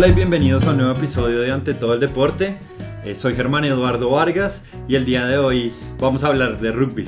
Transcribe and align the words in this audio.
Hola 0.00 0.08
y 0.08 0.12
bienvenidos 0.12 0.64
a 0.64 0.70
un 0.70 0.78
nuevo 0.78 0.92
episodio 0.92 1.42
de 1.42 1.52
Ante 1.52 1.74
todo 1.74 1.92
el 1.92 2.00
deporte. 2.00 2.56
Eh, 3.04 3.14
soy 3.14 3.34
Germán 3.34 3.66
Eduardo 3.66 4.08
Vargas 4.08 4.62
y 4.88 4.94
el 4.94 5.04
día 5.04 5.26
de 5.26 5.36
hoy 5.36 5.74
vamos 5.98 6.24
a 6.24 6.28
hablar 6.28 6.58
de 6.58 6.72
rugby. 6.72 7.04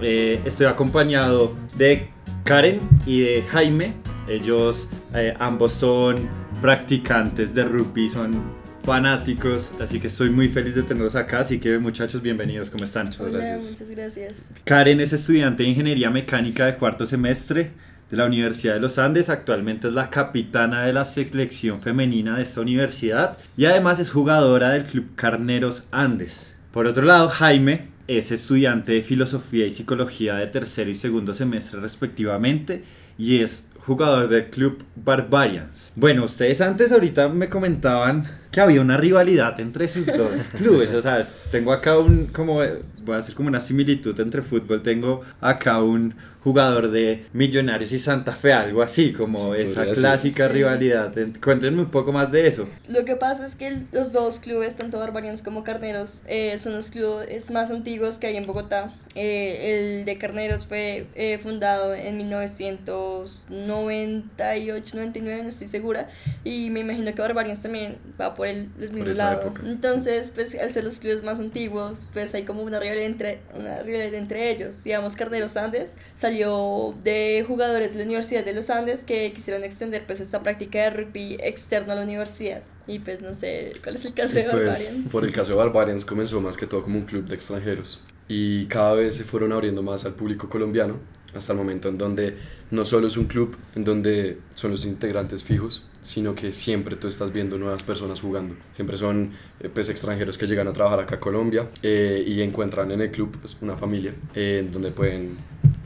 Eh, 0.00 0.40
estoy 0.46 0.64
acompañado 0.64 1.54
de 1.76 2.08
Karen 2.44 2.80
y 3.04 3.20
de 3.20 3.42
Jaime. 3.42 3.92
Ellos 4.26 4.88
eh, 5.14 5.34
ambos 5.38 5.74
son 5.74 6.26
practicantes 6.62 7.54
de 7.54 7.62
rugby, 7.64 8.08
son 8.08 8.42
fanáticos, 8.84 9.70
así 9.78 10.00
que 10.00 10.06
estoy 10.06 10.30
muy 10.30 10.48
feliz 10.48 10.74
de 10.76 10.82
tenerlos 10.82 11.16
acá. 11.16 11.40
Así 11.40 11.58
que 11.58 11.76
muchachos, 11.78 12.22
bienvenidos, 12.22 12.70
¿cómo 12.70 12.84
están? 12.84 13.08
Muchas 13.08 13.30
gracias. 13.30 13.70
Muchas 13.72 13.90
gracias. 13.90 14.32
Karen 14.64 14.98
es 15.02 15.12
estudiante 15.12 15.62
de 15.62 15.68
Ingeniería 15.68 16.08
Mecánica 16.08 16.64
de 16.64 16.76
cuarto 16.76 17.04
semestre 17.04 17.72
la 18.16 18.26
Universidad 18.26 18.74
de 18.74 18.80
los 18.80 18.98
Andes, 18.98 19.28
actualmente 19.28 19.88
es 19.88 19.94
la 19.94 20.10
capitana 20.10 20.84
de 20.84 20.92
la 20.92 21.04
selección 21.04 21.82
femenina 21.82 22.36
de 22.36 22.42
esta 22.42 22.60
universidad 22.60 23.38
y 23.56 23.64
además 23.64 23.98
es 23.98 24.10
jugadora 24.10 24.70
del 24.70 24.84
Club 24.84 25.14
Carneros 25.14 25.84
Andes. 25.90 26.52
Por 26.72 26.86
otro 26.86 27.04
lado, 27.04 27.28
Jaime 27.28 27.88
es 28.08 28.30
estudiante 28.32 28.92
de 28.92 29.02
Filosofía 29.02 29.66
y 29.66 29.70
Psicología 29.70 30.36
de 30.36 30.46
tercero 30.46 30.90
y 30.90 30.94
segundo 30.94 31.34
semestre 31.34 31.80
respectivamente 31.80 32.84
y 33.16 33.40
es 33.40 33.66
jugador 33.78 34.28
del 34.28 34.50
Club 34.50 34.84
Barbarians. 34.96 35.92
Bueno, 35.94 36.24
ustedes 36.24 36.60
antes 36.60 36.92
ahorita 36.92 37.28
me 37.28 37.48
comentaban 37.48 38.24
que 38.54 38.60
había 38.60 38.80
una 38.80 38.96
rivalidad 38.96 39.58
entre 39.58 39.88
sus 39.88 40.06
dos 40.06 40.48
clubes, 40.56 40.94
o 40.94 41.02
sea, 41.02 41.26
tengo 41.50 41.72
acá 41.72 41.98
un 41.98 42.26
como 42.26 42.60
voy 43.04 43.16
a 43.16 43.18
hacer 43.18 43.34
como 43.34 43.48
una 43.48 43.60
similitud 43.60 44.18
entre 44.20 44.42
fútbol, 44.42 44.82
tengo 44.82 45.22
acá 45.40 45.82
un 45.82 46.14
jugador 46.44 46.90
de 46.90 47.26
Millonarios 47.32 47.90
y 47.92 47.98
Santa 47.98 48.32
Fe, 48.32 48.52
algo 48.52 48.82
así, 48.82 49.14
como 49.14 49.54
esa 49.54 49.86
clásica 49.86 50.46
rivalidad. 50.46 51.10
Cuéntenme 51.42 51.80
un 51.80 51.90
poco 51.90 52.12
más 52.12 52.30
de 52.30 52.46
eso. 52.46 52.68
Lo 52.86 53.06
que 53.06 53.16
pasa 53.16 53.46
es 53.46 53.56
que 53.56 53.84
los 53.92 54.12
dos 54.12 54.40
clubes, 54.40 54.76
tanto 54.76 54.98
Barbarians 54.98 55.40
como 55.40 55.64
Carneros, 55.64 56.24
eh, 56.28 56.58
son 56.58 56.74
los 56.74 56.90
clubes 56.90 57.50
más 57.50 57.70
antiguos 57.70 58.18
que 58.18 58.26
hay 58.26 58.36
en 58.36 58.44
Bogotá. 58.44 58.92
Eh, 59.14 60.00
el 60.00 60.04
de 60.04 60.18
Carneros 60.18 60.66
fue 60.66 61.06
eh, 61.14 61.38
fundado 61.38 61.94
en 61.94 62.18
1998, 62.18 64.96
99, 64.96 65.42
no 65.44 65.48
estoy 65.48 65.68
segura, 65.68 66.10
y 66.44 66.68
me 66.68 66.80
imagino 66.80 67.14
que 67.14 67.22
Barbarians 67.22 67.62
también 67.62 67.96
va 68.20 68.34
por 68.34 68.43
el, 68.46 68.68
mismo 68.78 69.04
lado. 69.04 69.52
Entonces, 69.64 70.30
pues 70.34 70.54
al 70.54 70.72
ser 70.72 70.84
los 70.84 70.98
clubes 70.98 71.22
más 71.22 71.40
antiguos, 71.40 72.06
pues 72.12 72.34
hay 72.34 72.44
como 72.44 72.62
una 72.62 72.80
rivalidad 72.80 73.06
entre, 73.06 73.40
una 73.54 73.82
rivalidad 73.82 74.14
entre 74.14 74.50
ellos. 74.50 74.82
Digamos, 74.82 75.16
Carneros 75.16 75.56
Andes 75.56 75.96
salió 76.14 76.94
de 77.02 77.44
jugadores 77.46 77.92
de 77.92 78.00
la 78.00 78.04
Universidad 78.04 78.44
de 78.44 78.52
los 78.52 78.70
Andes 78.70 79.04
que 79.04 79.32
quisieron 79.32 79.64
extender 79.64 80.04
pues 80.06 80.20
esta 80.20 80.42
práctica 80.42 80.78
de 80.78 80.90
rugby 80.90 81.36
externo 81.40 81.92
a 81.92 81.96
la 81.96 82.02
universidad. 82.02 82.62
Y 82.86 82.98
pues 82.98 83.22
no 83.22 83.34
sé, 83.34 83.72
¿cuál 83.82 83.96
es 83.96 84.04
el 84.04 84.12
caso 84.12 84.34
de 84.34 84.46
Barbarians? 84.46 85.10
Por 85.10 85.24
el 85.24 85.32
caso 85.32 85.52
de 85.52 85.56
Barbarians 85.56 86.04
comenzó 86.04 86.40
más 86.40 86.56
que 86.56 86.66
todo 86.66 86.82
como 86.82 86.98
un 86.98 87.04
club 87.06 87.26
de 87.26 87.34
extranjeros 87.34 88.04
y 88.28 88.66
cada 88.66 88.94
vez 88.94 89.16
se 89.16 89.24
fueron 89.24 89.52
abriendo 89.52 89.82
más 89.82 90.04
al 90.04 90.14
público 90.14 90.48
colombiano 90.48 90.98
hasta 91.34 91.52
el 91.52 91.58
momento 91.58 91.88
en 91.88 91.98
donde 91.98 92.36
no 92.70 92.84
solo 92.84 93.06
es 93.06 93.16
un 93.16 93.26
club 93.26 93.56
en 93.74 93.84
donde 93.84 94.38
son 94.54 94.70
los 94.70 94.84
integrantes 94.84 95.42
fijos, 95.42 95.86
sino 96.02 96.34
que 96.34 96.52
siempre 96.52 96.96
tú 96.96 97.08
estás 97.08 97.32
viendo 97.32 97.58
nuevas 97.58 97.82
personas 97.82 98.20
jugando. 98.20 98.54
Siempre 98.72 98.96
son 98.96 99.32
eh, 99.60 99.68
pues, 99.72 99.88
extranjeros 99.88 100.38
que 100.38 100.46
llegan 100.46 100.68
a 100.68 100.72
trabajar 100.72 101.00
acá 101.00 101.16
a 101.16 101.20
Colombia 101.20 101.70
eh, 101.82 102.24
y 102.26 102.42
encuentran 102.42 102.90
en 102.90 103.00
el 103.00 103.10
club 103.10 103.36
pues, 103.40 103.56
una 103.60 103.76
familia 103.76 104.14
eh, 104.34 104.58
en 104.60 104.72
donde 104.72 104.90
pueden 104.90 105.36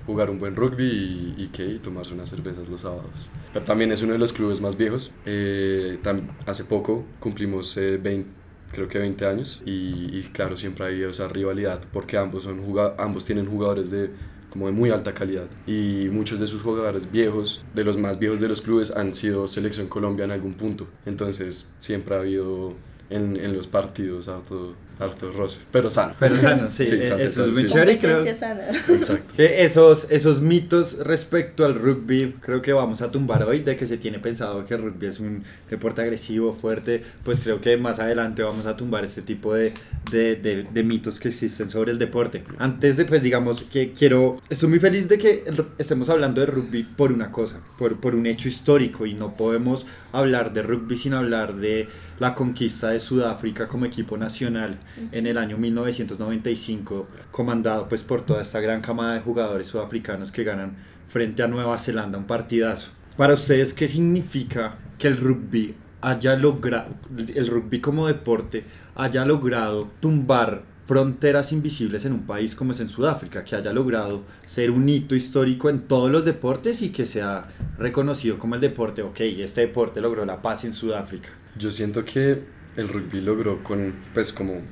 jugar 0.08 0.30
un 0.30 0.38
buen 0.38 0.56
rugby 0.56 1.34
y, 1.36 1.48
¿qué? 1.48 1.66
y 1.66 1.78
tomarse 1.80 2.14
unas 2.14 2.30
cervezas 2.30 2.66
los 2.66 2.80
sábados. 2.80 3.30
Pero 3.52 3.64
también 3.66 3.92
es 3.92 4.00
uno 4.00 4.14
de 4.14 4.18
los 4.18 4.32
clubes 4.32 4.58
más 4.62 4.74
viejos. 4.74 5.14
Eh, 5.26 5.98
hace 6.46 6.64
poco 6.64 7.04
cumplimos 7.20 7.76
20, 7.76 8.10
eh, 8.10 8.24
creo 8.72 8.88
que 8.88 8.98
20 8.98 9.26
años 9.26 9.62
y, 9.66 10.08
y, 10.16 10.22
claro, 10.32 10.56
siempre 10.56 10.84
ha 10.84 10.88
habido 10.88 11.10
esa 11.10 11.28
rivalidad 11.28 11.82
porque 11.92 12.16
ambos, 12.16 12.44
son 12.44 12.62
ambos 12.96 13.26
tienen 13.26 13.46
jugadores 13.46 13.90
de 13.90 14.10
como 14.58 14.66
de 14.66 14.72
muy 14.72 14.90
alta 14.90 15.14
calidad 15.14 15.46
y 15.68 16.08
muchos 16.10 16.40
de 16.40 16.48
sus 16.48 16.62
jugadores 16.62 17.12
viejos, 17.12 17.64
de 17.74 17.84
los 17.84 17.96
más 17.96 18.18
viejos 18.18 18.40
de 18.40 18.48
los 18.48 18.60
clubes, 18.60 18.90
han 18.90 19.14
sido 19.14 19.46
selección 19.46 19.86
Colombia 19.86 20.24
en 20.24 20.32
algún 20.32 20.54
punto. 20.54 20.88
Entonces 21.06 21.72
siempre 21.78 22.16
ha 22.16 22.18
habido 22.18 22.74
en, 23.08 23.36
en 23.36 23.56
los 23.56 23.68
partidos 23.68 24.26
harto, 24.26 24.74
harto 24.98 25.30
roce, 25.32 25.60
pero 25.70 25.90
sano. 25.90 26.14
Pero 26.18 26.36
sano, 26.40 26.68
sí, 26.68 26.82
eso 26.82 27.16
es 27.18 27.52
muy 27.52 27.66
chévere 27.66 27.98
creo. 27.98 28.24
Exacto. 28.24 29.34
esos, 29.38 30.06
esos 30.10 30.40
mitos 30.40 30.98
respecto 30.98 31.64
al 31.64 31.74
rugby 31.74 32.36
creo 32.40 32.62
que 32.62 32.72
vamos 32.72 33.02
a 33.02 33.10
tumbar 33.10 33.44
hoy, 33.44 33.60
de 33.60 33.76
que 33.76 33.86
se 33.86 33.96
tiene 33.96 34.18
pensado 34.18 34.64
que 34.64 34.74
el 34.74 34.82
rugby 34.82 35.06
es 35.06 35.20
un 35.20 35.44
deporte 35.70 36.02
agresivo, 36.02 36.52
fuerte, 36.52 37.02
pues 37.24 37.40
creo 37.40 37.60
que 37.60 37.76
más 37.76 37.98
adelante 37.98 38.42
vamos 38.42 38.66
a 38.66 38.76
tumbar 38.76 39.04
este 39.04 39.22
tipo 39.22 39.54
de, 39.54 39.72
de, 40.10 40.36
de, 40.36 40.64
de 40.64 40.82
mitos 40.82 41.18
que 41.18 41.28
existen 41.28 41.70
sobre 41.70 41.92
el 41.92 41.98
deporte. 41.98 42.44
Antes 42.58 42.96
de, 42.96 43.04
pues 43.04 43.22
digamos 43.22 43.62
que 43.62 43.92
quiero, 43.92 44.38
estoy 44.48 44.68
muy 44.68 44.80
feliz 44.80 45.08
de 45.08 45.18
que 45.18 45.44
estemos 45.78 46.08
hablando 46.08 46.40
de 46.40 46.46
rugby 46.46 46.82
por 46.82 47.12
una 47.12 47.30
cosa, 47.30 47.60
por, 47.78 48.00
por 48.00 48.14
un 48.14 48.26
hecho 48.26 48.48
histórico 48.48 49.06
y 49.06 49.14
no 49.14 49.36
podemos 49.36 49.86
hablar 50.12 50.52
de 50.52 50.62
rugby 50.62 50.96
sin 50.96 51.14
hablar 51.14 51.54
de 51.56 51.88
la 52.18 52.34
conquista 52.34 52.90
de 52.90 53.00
Sudáfrica 53.00 53.68
como 53.68 53.84
equipo 53.84 54.16
nacional 54.16 54.78
en 55.12 55.26
el 55.26 55.38
año 55.38 55.58
1995, 55.58 57.08
comandado 57.30 57.88
pues 57.88 58.02
por 58.02 58.22
toda 58.22 58.42
esta 58.42 58.60
gran 58.60 58.80
camada 58.80 59.14
de 59.14 59.20
jugadores 59.20 59.68
sudafricanos 59.68 60.32
que 60.32 60.44
ganan 60.44 60.76
frente 61.08 61.42
a 61.42 61.48
Nueva 61.48 61.78
Zelanda 61.78 62.18
un 62.18 62.26
partidazo. 62.26 62.92
Para 63.16 63.34
ustedes, 63.34 63.74
¿qué 63.74 63.88
significa 63.88 64.78
que 64.98 65.08
el 65.08 65.16
rugby 65.16 65.74
haya 66.00 66.36
logrado, 66.36 66.94
el 67.34 67.46
rugby 67.46 67.80
como 67.80 68.06
deporte 68.06 68.64
haya 68.94 69.24
logrado 69.24 69.90
tumbar 70.00 70.62
fronteras 70.86 71.52
invisibles 71.52 72.06
en 72.06 72.12
un 72.12 72.22
país 72.22 72.54
como 72.54 72.72
es 72.72 72.80
en 72.80 72.88
Sudáfrica, 72.88 73.44
que 73.44 73.54
haya 73.54 73.72
logrado 73.74 74.22
ser 74.46 74.70
un 74.70 74.88
hito 74.88 75.14
histórico 75.14 75.68
en 75.68 75.80
todos 75.82 76.10
los 76.10 76.24
deportes 76.24 76.80
y 76.80 76.88
que 76.88 77.04
sea 77.04 77.48
reconocido 77.76 78.38
como 78.38 78.54
el 78.54 78.62
deporte, 78.62 79.02
ok, 79.02 79.20
este 79.20 79.60
deporte 79.62 80.00
logró 80.00 80.24
la 80.24 80.40
paz 80.40 80.64
en 80.64 80.72
Sudáfrica. 80.72 81.28
Yo 81.58 81.70
siento 81.70 82.06
que 82.06 82.42
el 82.76 82.88
rugby 82.88 83.20
logró 83.20 83.62
con, 83.62 83.96
pues 84.14 84.32
como 84.32 84.62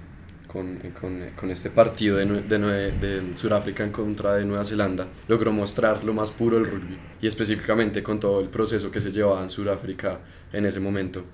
con, 0.46 0.78
con, 1.00 1.26
con, 1.38 1.50
este 1.50 1.70
partido 1.70 2.16
de, 2.16 2.26
de, 2.26 2.58
de, 2.92 3.36
Sudáfrica 3.36 3.84
en 3.84 3.92
contra 3.92 4.34
de 4.34 4.44
Nueva 4.44 4.64
Zelanda, 4.64 5.06
logró 5.28 5.52
mostrar 5.52 6.04
lo 6.04 6.14
más 6.14 6.32
puro 6.32 6.56
del 6.56 6.66
rugby 6.66 6.98
y 7.20 7.26
específicamente 7.26 8.02
con 8.02 8.20
todo 8.20 8.40
el 8.40 8.48
proceso 8.48 8.90
que 8.90 9.00
se 9.00 9.12
llevaba 9.12 9.42
en 9.42 9.50
Sudáfrica 9.50 10.20
en 10.52 10.66
ese 10.66 10.80
momento, 10.80 11.24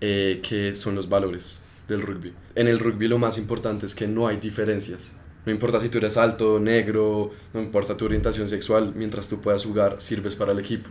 eh, 0.00 0.40
que 0.42 0.74
son 0.74 0.94
los 0.94 1.08
valores 1.08 1.60
del 1.88 2.02
rugby. 2.02 2.32
En 2.54 2.68
el 2.68 2.78
rugby 2.78 3.08
lo 3.08 3.18
más 3.18 3.38
importante 3.38 3.86
es 3.86 3.94
que 3.94 4.06
no 4.06 4.26
hay 4.26 4.38
diferencias. 4.38 5.12
No 5.46 5.52
importa 5.52 5.78
si 5.78 5.90
tú 5.90 5.98
eres 5.98 6.16
alto, 6.16 6.58
negro, 6.58 7.30
no 7.52 7.60
importa 7.60 7.96
tu 7.96 8.06
orientación 8.06 8.48
sexual, 8.48 8.92
mientras 8.94 9.28
tú 9.28 9.40
puedas 9.40 9.64
jugar, 9.64 10.00
sirves 10.00 10.34
para 10.36 10.52
el 10.52 10.58
equipo. 10.58 10.88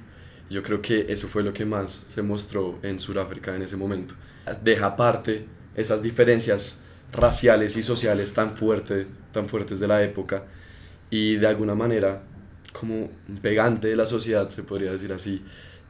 Yo 0.50 0.62
creo 0.62 0.82
que 0.82 1.08
eso 1.10 1.28
fue 1.28 1.42
lo 1.42 1.54
que 1.54 1.66
más 1.66 1.92
se 1.92 2.22
mostró 2.22 2.78
en 2.84 3.00
Sudáfrica 3.00 3.56
en 3.56 3.64
ese 3.64 3.78
momento. 3.78 4.14
Deja 4.64 4.88
aparte 4.88 5.48
esas 5.76 6.04
diferencias 6.04 6.84
raciales 7.14 7.78
y 7.78 7.84
sociales 7.84 8.34
tan, 8.34 8.58
fuerte, 8.58 9.08
tan 9.32 9.48
fuertes 9.48 9.80
de 9.80 9.88
la 9.88 10.04
época 10.04 10.46
y 11.10 11.36
de 11.36 11.48
alguna 11.48 11.76
manera 11.76 12.24
como 12.74 13.10
pegante 13.42 13.88
de 13.88 13.96
la 13.96 14.08
sociedad, 14.08 14.50
se 14.50 14.64
podría 14.64 14.92
decir 14.92 15.14
así, 15.14 15.44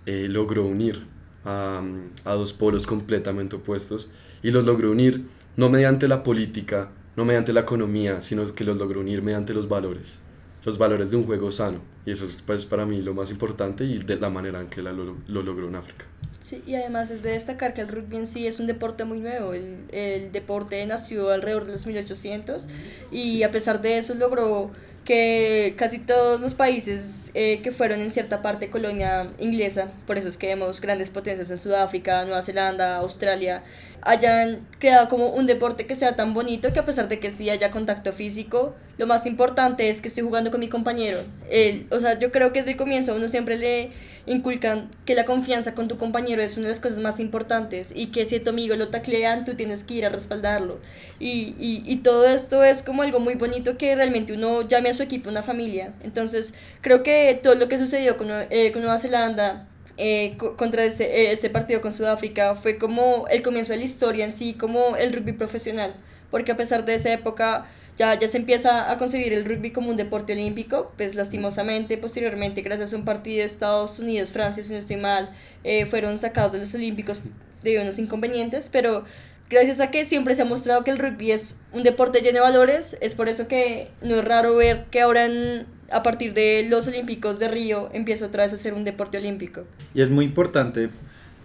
eh, 0.06 0.28
logró 0.30 0.66
unir 0.66 1.08
a, 1.46 1.82
a, 2.26 2.34
dos 2.34 2.52
polos 2.52 2.86
completamente 2.86 3.56
opuestos 3.56 4.12
y 4.44 4.52
los 4.52 4.66
logró 4.66 4.92
unir 4.92 5.26
no 5.56 5.70
mediante 5.70 6.10
la 6.10 6.24
política, 6.24 6.92
no 7.16 7.24
mediante 7.24 7.54
la 7.54 7.62
economía, 7.62 8.20
sino 8.20 8.54
que 8.54 8.66
los 8.66 8.78
logró 8.78 9.00
unir 9.00 9.22
mediante 9.22 9.54
los 9.54 9.70
valores, 9.70 10.20
los 10.66 10.78
valores 10.78 11.12
de 11.12 11.18
un 11.18 11.24
juego 11.24 11.52
sano. 11.52 11.80
Y 12.06 12.12
eso 12.12 12.26
es 12.26 12.42
pues, 12.42 12.66
para 12.66 12.86
mí 12.86 13.02
lo 13.02 13.14
más 13.14 13.32
importante 13.32 13.86
y 13.86 14.00
de 14.00 14.18
la 14.18 14.30
manera 14.30 14.60
en 14.60 14.68
que 14.68 14.82
la, 14.82 14.92
lo, 14.92 15.16
lo 15.26 15.42
logró 15.42 15.70
en 15.70 15.76
África. 15.76 16.06
Sí, 16.44 16.62
y 16.68 16.76
además 16.76 17.10
es 17.10 17.24
de 17.24 17.32
destacar 17.32 17.74
que 17.74 17.80
el 17.80 17.88
rugby 17.88 18.18
en 18.18 18.28
sí 18.28 18.46
es 18.46 18.60
un 18.60 18.68
deporte 18.68 19.06
muy 19.06 19.20
nuevo. 19.20 19.54
El, 19.54 19.78
el 19.94 20.32
deporte 20.34 20.86
nació 20.86 21.32
alrededor 21.32 21.66
de 21.66 21.72
los 21.72 21.88
1800 21.88 22.68
y 23.14 23.44
a 23.44 23.52
pesar 23.52 23.82
de 23.82 23.98
eso 23.98 24.14
logró 24.14 24.70
que 25.06 25.76
casi 25.78 26.00
todos 26.00 26.40
los 26.40 26.54
países 26.54 27.32
eh, 27.34 27.62
que 27.62 27.72
fueron 27.72 28.02
en 28.02 28.12
cierta 28.12 28.42
parte 28.42 28.70
colonia 28.70 29.32
inglesa, 29.38 29.92
por 30.08 30.18
eso 30.18 30.28
es 30.28 30.38
que 30.38 30.48
vemos 30.48 30.80
grandes 30.80 31.10
potencias 31.10 31.52
en 31.52 31.58
Sudáfrica, 31.58 32.24
Nueva 32.26 32.42
Zelanda, 32.42 32.98
Australia, 32.98 33.64
hayan 34.06 34.68
creado 34.80 35.10
como 35.10 35.30
un 35.30 35.46
deporte 35.46 35.88
que 35.88 35.96
sea 35.96 36.16
tan 36.16 36.34
bonito 36.34 36.74
que 36.74 36.80
a 36.80 36.86
pesar 36.86 37.08
de 37.08 37.20
que 37.20 37.32
sí 37.32 37.50
haya 37.50 37.72
contacto 37.72 38.12
físico, 38.12 38.76
lo 38.98 39.08
más 39.08 39.26
importante 39.26 39.90
es 39.90 40.02
que 40.02 40.10
estoy 40.10 40.24
jugando 40.24 40.52
con 40.52 40.60
mi 40.60 40.68
compañero. 40.68 41.20
El, 41.50 41.88
o 41.90 42.00
sea, 42.00 42.20
yo 42.20 42.32
creo 42.32 42.52
que 42.54 42.60
desde 42.60 42.72
el 42.72 42.78
comienzo 42.78 43.16
uno 43.16 43.28
siempre 43.28 43.58
le 43.58 43.92
inculcan 44.26 44.90
que 45.06 45.16
la 45.16 45.26
confianza 45.26 45.76
con 45.76 45.88
tu 45.88 45.98
compañero 45.98 46.42
es 46.42 46.56
una 46.56 46.68
de 46.68 46.70
las 46.70 46.80
cosas 46.80 47.00
más 47.00 47.20
importantes 47.20 47.92
y 47.96 48.08
que 48.08 48.26
si 48.26 48.40
tu 48.40 48.52
amigo 48.52 48.76
lo 48.76 48.90
taclean, 48.90 49.46
tú 49.46 49.56
tienes 49.56 49.84
que 49.84 49.96
ir 49.96 50.06
a 50.06 50.10
respaldarlo. 50.10 50.80
Y, 51.20 51.56
y, 51.60 51.84
y 51.86 51.98
todo 51.98 52.26
esto 52.28 52.64
es 52.64 52.82
como 52.82 53.04
algo 53.04 53.20
muy 53.20 53.36
bonito 53.36 53.78
que 53.78 53.96
realmente 53.96 54.34
uno 54.34 54.62
llame 54.62 54.90
a 54.90 54.94
su 54.94 55.04
equipo 55.04 55.30
una 55.30 55.44
familia. 55.44 55.94
Entonces, 56.04 56.54
creo 56.82 57.04
que 57.04 57.40
todo 57.42 57.56
lo 57.56 57.68
que 57.68 57.78
sucedió 57.78 58.18
con, 58.18 58.28
eh, 58.32 58.72
con 58.72 58.82
Nueva 58.82 58.98
Zelanda 58.98 59.68
eh, 59.98 60.36
co- 60.38 60.56
contra 60.58 60.84
este, 60.86 61.06
eh, 61.28 61.32
este 61.32 61.50
partido 61.50 61.82
con 61.82 61.94
Sudáfrica 61.94 62.56
fue 62.56 62.78
como 62.78 63.28
el 63.30 63.42
comienzo 63.44 63.74
de 63.74 63.80
la 63.80 63.86
historia 63.86 64.26
en 64.26 64.32
sí, 64.34 64.54
como 64.54 64.96
el 64.96 65.14
rugby 65.14 65.34
profesional, 65.34 65.96
porque 66.32 66.52
a 66.52 66.58
pesar 66.58 66.86
de 66.86 66.96
esa 66.96 67.12
época 67.14 67.68
ya, 67.98 68.18
ya 68.18 68.28
se 68.28 68.38
empieza 68.38 68.92
a 68.92 68.98
concebir 68.98 69.34
el 69.34 69.46
rugby 69.46 69.72
como 69.72 69.90
un 69.92 69.98
deporte 69.98 70.34
olímpico, 70.34 70.92
pues 70.98 71.16
lastimosamente 71.16 71.98
posteriormente 71.98 72.62
gracias 72.62 72.94
a 72.94 72.98
un 72.98 73.06
partido 73.06 73.38
de 73.40 73.44
Estados 73.46 74.00
Unidos-Francia, 74.00 74.64
si 74.64 74.74
no 74.74 74.80
estoy 74.80 74.98
mal, 74.98 75.30
eh, 75.64 75.86
fueron 75.86 76.18
sacados 76.20 76.52
de 76.54 76.60
los 76.60 76.74
olímpicos 76.74 77.22
debido 77.62 77.82
a 77.82 77.84
unos 77.84 78.00
inconvenientes, 78.00 78.70
pero 78.72 79.06
gracias 79.50 79.80
a 79.80 79.92
que 79.92 80.06
siempre 80.06 80.36
se 80.36 80.42
ha 80.42 80.46
mostrado 80.46 80.84
que 80.84 80.92
el 80.92 80.98
rugby 81.00 81.32
es 81.32 81.56
un 81.72 81.84
deporte 81.84 82.20
lleno 82.22 82.36
de 82.36 82.42
valores, 82.42 82.98
es 83.02 83.16
por 83.16 83.30
eso 83.30 83.48
que 83.48 83.90
no 84.02 84.16
es 84.16 84.26
raro 84.26 84.56
ver 84.56 84.86
que 84.92 85.02
ahora 85.02 85.26
en- 85.26 85.66
a 85.92 86.02
partir 86.02 86.34
de 86.34 86.66
los 86.70 86.88
Olímpicos 86.88 87.38
de 87.40 87.48
Río 87.48 87.90
empieza 87.94 88.26
otra 88.26 88.44
vez 88.44 88.54
a 88.54 88.58
ser 88.58 88.74
un 88.74 88.84
deporte 88.84 89.18
olímpico. 89.20 89.64
Y 89.94 90.02
es 90.02 90.10
muy 90.10 90.26
importante 90.26 90.90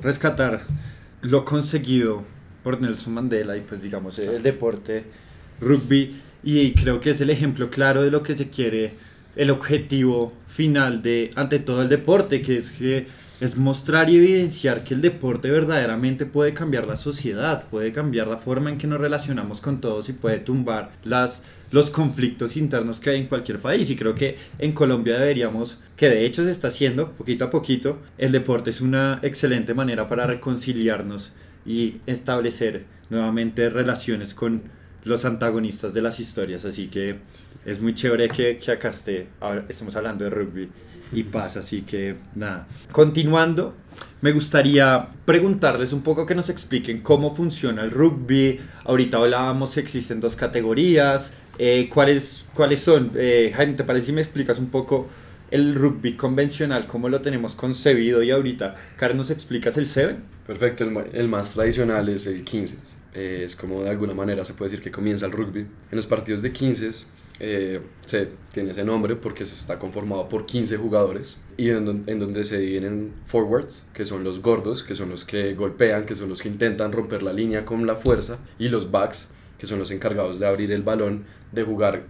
rescatar 0.01 0.63
lo 1.21 1.45
conseguido 1.45 2.25
por 2.63 2.81
Nelson 2.81 3.15
Mandela 3.15 3.57
y 3.57 3.61
pues 3.61 3.83
digamos 3.83 4.19
el 4.19 4.43
deporte 4.43 5.05
rugby 5.61 6.21
y 6.43 6.73
creo 6.75 7.01
que 7.01 7.11
es 7.11 7.21
el 7.21 7.31
ejemplo 7.31 7.69
claro 7.71 8.03
de 8.03 8.11
lo 8.11 8.23
que 8.23 8.35
se 8.35 8.49
quiere, 8.49 8.93
el 9.37 9.51
objetivo 9.51 10.33
final 10.47 11.03
de 11.03 11.31
ante 11.35 11.59
todo 11.59 11.83
el 11.83 11.89
deporte, 11.89 12.41
que 12.43 12.57
es 12.59 12.71
que 12.71 13.07
es 13.41 13.57
mostrar 13.57 14.11
y 14.11 14.17
evidenciar 14.17 14.83
que 14.83 14.95
el 14.95 15.01
deporte 15.01 15.51
verdaderamente 15.51 16.27
puede 16.27 16.53
cambiar 16.53 16.87
la 16.87 16.97
sociedad, 16.97 17.65
puede 17.71 17.93
cambiar 17.93 18.27
la 18.27 18.39
forma 18.39 18.71
en 18.71 18.79
que 18.79 18.89
nos 18.89 19.01
relacionamos 19.01 19.61
con 19.61 19.81
todos 19.81 20.09
y 20.09 20.13
puede 20.13 20.39
tumbar 20.39 20.91
las, 21.05 21.43
los 21.71 21.91
conflictos 21.91 22.57
internos 22.57 22.99
que 22.99 23.11
hay 23.11 23.21
en 23.21 23.29
cualquier 23.29 23.61
país. 23.61 23.89
Y 23.91 23.97
creo 23.97 24.15
que 24.15 24.37
en 24.59 24.73
Colombia 24.73 25.19
deberíamos, 25.19 25.79
que 25.97 26.09
de 26.09 26.25
hecho 26.27 26.43
se 26.43 26.51
está 26.51 26.69
haciendo 26.69 27.13
poquito 27.13 27.45
a 27.45 27.51
poquito, 27.51 27.99
el 28.19 28.33
deporte 28.33 28.71
es 28.71 28.81
una 28.81 29.21
excelente 29.23 29.73
manera 29.73 30.09
para 30.09 30.27
reconciliarnos 30.27 31.33
y 31.65 32.01
establecer 32.07 32.87
nuevamente 33.09 33.71
relaciones 33.71 34.35
con 34.35 34.63
los 35.05 35.25
antagonistas 35.25 35.95
de 35.95 36.03
las 36.03 36.19
historias. 36.19 36.65
Así 36.65 36.89
que 36.89 37.21
es 37.65 37.81
muy 37.81 37.95
chévere 37.95 38.29
que, 38.29 38.59
que 38.59 38.73
acá 38.73 38.89
esté, 38.89 39.29
ahora 39.39 39.65
estemos 39.69 39.95
hablando 39.95 40.25
de 40.25 40.31
rugby 40.31 40.69
y 41.13 41.23
paz, 41.25 41.57
así 41.57 41.83
que 41.83 42.17
nada. 42.35 42.67
Continuando, 42.93 43.75
me 44.21 44.33
gustaría 44.33 45.09
preguntarles 45.25 45.93
un 45.93 46.03
poco 46.03 46.27
que 46.27 46.35
nos 46.35 46.51
expliquen 46.51 47.03
cómo 47.03 47.35
funciona 47.35 47.83
el 47.83 47.91
rugby. 47.91 48.61
Ahorita 48.85 49.19
hablábamos 49.19 49.75
que 49.75 49.81
existen 49.81 50.21
dos 50.21 50.37
categorías. 50.37 51.33
Eh, 51.59 51.89
¿cuáles, 51.93 52.45
¿Cuáles 52.55 52.81
son? 52.81 53.13
Eh, 53.15 53.53
Jaime, 53.55 53.75
¿te 53.75 53.85
parece 53.85 54.07
si 54.07 54.13
me 54.13 54.21
explicas 54.21 54.59
un 54.59 54.69
poco 54.69 55.09
el 55.51 55.75
rugby 55.75 56.15
convencional, 56.15 56.87
cómo 56.87 57.09
lo 57.09 57.21
tenemos 57.21 57.55
concebido? 57.55 58.23
Y 58.23 58.31
ahorita, 58.31 58.77
Karen, 58.97 59.17
¿nos 59.17 59.31
explicas 59.31 59.77
el 59.77 59.89
7? 59.89 60.17
Perfecto, 60.47 60.85
el 61.13 61.29
más 61.29 61.53
tradicional 61.53 62.09
es 62.09 62.27
el 62.27 62.45
15. 62.45 62.77
Eh, 63.15 63.43
es 63.45 63.57
como 63.57 63.83
de 63.83 63.91
alguna 63.91 64.15
manera 64.15 64.45
se 64.45 64.55
puede 64.55 64.71
decir 64.71 64.85
que 64.85 64.91
comienza 64.91 65.27
el 65.27 65.33
rugby. 65.33 65.61
En 65.61 65.97
los 65.97 66.07
partidos 66.07 66.43
de 66.43 66.53
15 66.53 66.91
eh, 67.41 67.81
se 68.05 68.31
tiene 68.53 68.73
ese 68.73 68.85
nombre 68.85 69.15
porque 69.15 69.45
se 69.47 69.55
está 69.55 69.79
conformado 69.79 70.29
por 70.29 70.45
15 70.45 70.77
jugadores 70.77 71.41
y 71.57 71.71
en, 71.71 72.05
en 72.07 72.19
donde 72.19 72.45
se 72.45 72.59
dividen 72.59 72.85
en 72.85 73.13
forwards, 73.27 73.87
que 73.95 74.05
son 74.05 74.25
los 74.25 74.43
gordos, 74.43 74.83
que 74.83 74.95
son 74.95 75.11
los 75.11 75.25
que 75.25 75.55
golpean, 75.55 76.07
que 76.07 76.17
son 76.17 76.29
los 76.29 76.43
que 76.43 76.49
intentan 76.49 76.93
romper 76.93 77.23
la 77.23 77.33
línea 77.33 77.65
con 77.65 77.87
la 77.87 77.97
fuerza, 77.97 78.39
y 78.59 78.69
los 78.69 78.91
backs, 78.91 79.29
que 79.59 79.67
son 79.67 79.79
los 79.79 79.91
encargados 79.91 80.39
de 80.39 80.47
abrir 80.47 80.73
el 80.73 80.83
balón, 80.83 81.25
de 81.53 81.63
jugar 81.63 82.05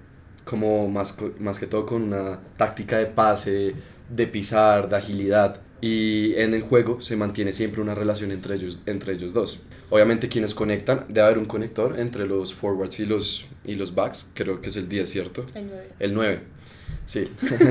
como 0.45 0.89
más, 0.89 1.17
más 1.39 1.59
que 1.59 1.67
todo 1.67 1.85
con 1.85 2.03
una 2.05 2.41
táctica 2.57 2.99
de 2.99 3.07
pase, 3.07 3.75
de 4.09 4.27
pisar, 4.27 4.89
de 4.89 4.97
agilidad. 4.97 5.61
Y 5.81 6.35
en 6.35 6.55
el 6.55 6.63
juego 6.63 7.01
se 7.01 7.17
mantiene 7.17 7.53
siempre 7.53 7.81
una 7.81 7.95
relación 7.95 8.33
entre 8.33 8.57
ellos, 8.57 8.81
entre 8.87 9.13
ellos 9.15 9.33
dos. 9.33 9.61
Obviamente 9.91 10.29
quienes 10.29 10.55
conectan, 10.55 11.05
debe 11.09 11.23
haber 11.27 11.39
un 11.39 11.45
conector 11.45 11.99
entre 12.01 12.27
los 12.27 12.53
forwards 12.53 12.99
y 13.01 13.07
los, 13.07 13.47
y 13.65 13.75
los 13.77 13.95
backs, 13.95 14.31
creo 14.35 14.61
que 14.61 14.71
es 14.71 14.77
el 14.77 14.89
10, 14.89 15.09
¿cierto? 15.09 15.47
El 15.55 15.67
nueve. 15.69 15.89
El 16.01 16.15
9, 16.15 16.41
sí. 17.07 17.29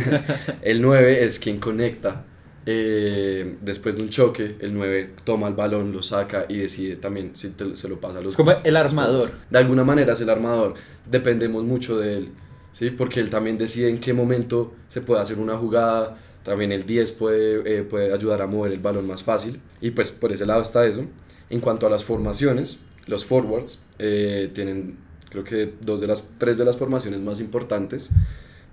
el 0.61 0.81
9 0.81 1.23
es 1.25 1.39
quien 1.39 1.59
conecta. 1.59 2.25
eh, 2.69 3.57
después 3.61 3.95
de 3.95 4.01
un 4.03 4.09
choque, 4.09 4.55
el 4.59 4.73
9 4.73 5.11
toma 5.23 5.47
el 5.47 5.53
balón, 5.53 5.91
lo 5.93 6.01
saca 6.03 6.45
y 6.49 6.57
decide 6.57 6.97
también 6.97 7.31
si 7.33 7.49
te- 7.49 7.75
se 7.77 7.87
lo 7.87 7.97
pasa 7.99 8.17
a 8.19 8.21
los 8.21 8.31
Es 8.33 8.37
como 8.37 8.51
el 8.51 8.75
armador. 8.75 9.29
de 9.49 9.57
alguna 9.57 9.83
manera 9.85 10.13
es 10.13 10.19
el 10.21 10.29
armador. 10.29 10.73
Dependemos 11.09 11.63
mucho 11.63 11.97
de 11.97 12.17
él, 12.17 12.29
¿sí? 12.73 12.89
Porque 12.89 13.19
él 13.21 13.29
también 13.29 13.57
decide 13.57 13.89
en 13.89 13.99
qué 13.99 14.11
momento 14.13 14.73
se 14.89 14.99
puede 15.01 15.21
hacer 15.21 15.39
una 15.39 15.55
jugada. 15.57 16.17
También 16.47 16.71
el 16.71 16.85
10 16.85 17.11
puede, 17.13 17.79
eh, 17.79 17.83
puede 17.83 18.13
ayudar 18.13 18.41
a 18.41 18.47
mover 18.47 18.71
el 18.71 18.79
balón 18.79 19.05
más 19.07 19.21
fácil. 19.23 19.59
Y 19.81 19.91
pues 19.91 20.11
por 20.11 20.31
ese 20.31 20.45
lado 20.45 20.61
está 20.61 20.85
eso. 20.85 21.05
En 21.49 21.59
cuanto 21.59 21.85
a 21.87 21.89
las 21.89 22.03
formaciones, 22.03 22.79
los 23.05 23.25
forwards 23.25 23.83
eh, 23.99 24.49
tienen, 24.53 24.97
creo 25.29 25.43
que 25.43 25.73
dos 25.81 26.01
de 26.01 26.07
las, 26.07 26.23
tres 26.37 26.57
de 26.57 26.65
las 26.65 26.77
formaciones 26.77 27.19
más 27.21 27.39
importantes 27.41 28.09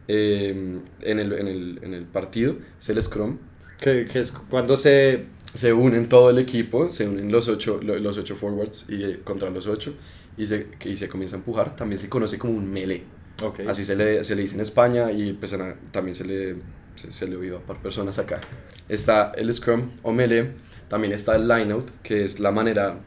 eh, 0.08 0.80
en, 1.02 1.18
el, 1.18 1.32
en, 1.32 1.48
el, 1.48 1.80
en 1.82 1.94
el 1.94 2.04
partido. 2.04 2.56
Es 2.80 2.88
el 2.88 3.02
scrum, 3.02 3.38
Que, 3.80 4.06
que 4.06 4.20
es 4.20 4.32
cuando 4.50 4.76
se... 4.76 5.26
se 5.54 5.72
unen 5.72 6.08
todo 6.08 6.30
el 6.30 6.38
equipo, 6.38 6.90
se 6.90 7.06
unen 7.08 7.30
los 7.30 7.48
ocho, 7.48 7.80
lo- 7.82 7.98
los 7.98 8.18
ocho 8.18 8.36
forwards 8.36 8.86
y, 8.88 9.02
eh, 9.04 9.20
contra 9.24 9.50
los 9.50 9.66
ocho 9.66 9.94
y 10.36 10.46
se, 10.46 10.66
y 10.84 10.96
se 10.96 11.08
comienza 11.08 11.36
a 11.36 11.38
empujar. 11.38 11.76
También 11.76 11.98
se 11.98 12.08
conoce 12.08 12.38
como 12.38 12.54
un 12.54 12.70
melee. 12.72 13.02
Ok. 13.42 13.60
Así 13.66 13.84
se 13.84 13.96
le, 13.96 14.22
se 14.24 14.34
le 14.36 14.42
dice 14.42 14.54
en 14.54 14.60
España 14.60 15.10
y 15.12 15.32
pues, 15.32 15.56
también 15.92 16.14
se 16.14 16.24
le, 16.24 16.56
se, 16.94 17.12
se 17.12 17.26
le 17.26 17.36
oído 17.36 17.58
a 17.58 17.60
par 17.60 17.80
personas 17.82 18.18
acá. 18.18 18.40
Está 18.88 19.32
el 19.36 19.52
scrum 19.52 19.90
o 20.02 20.12
melee, 20.12 20.52
también 20.88 21.12
está 21.12 21.36
el 21.36 21.48
line 21.48 21.72
out, 21.72 21.90
que 22.02 22.24
es 22.24 22.40
la 22.40 22.52
manera, 22.52 22.98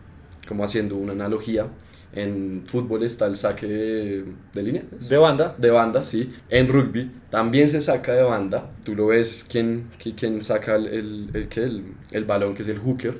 como 0.47 0.63
haciendo 0.63 0.95
una 0.95 1.13
analogía. 1.13 1.67
En 2.13 2.63
fútbol 2.65 3.03
está 3.03 3.27
el 3.27 3.35
saque 3.35 3.67
de, 3.67 4.25
de 4.53 4.63
línea. 4.63 4.83
¿es? 4.97 5.09
De 5.09 5.17
banda. 5.17 5.55
de 5.57 5.69
banda, 5.69 6.03
sí. 6.03 6.33
En 6.49 6.67
rugby 6.67 7.11
también 7.29 7.69
se 7.69 7.81
saca 7.81 8.13
de 8.13 8.23
banda. 8.23 8.71
Tú 8.83 8.95
lo 8.95 9.07
ves 9.07 9.45
quién, 9.47 9.89
qui- 10.01 10.15
quién 10.17 10.41
saca 10.41 10.75
el, 10.77 10.87
el, 10.87 11.47
el, 11.55 11.93
el 12.11 12.25
balón, 12.25 12.55
que 12.55 12.61
es 12.63 12.69
el 12.69 12.79
hooker. 12.79 13.19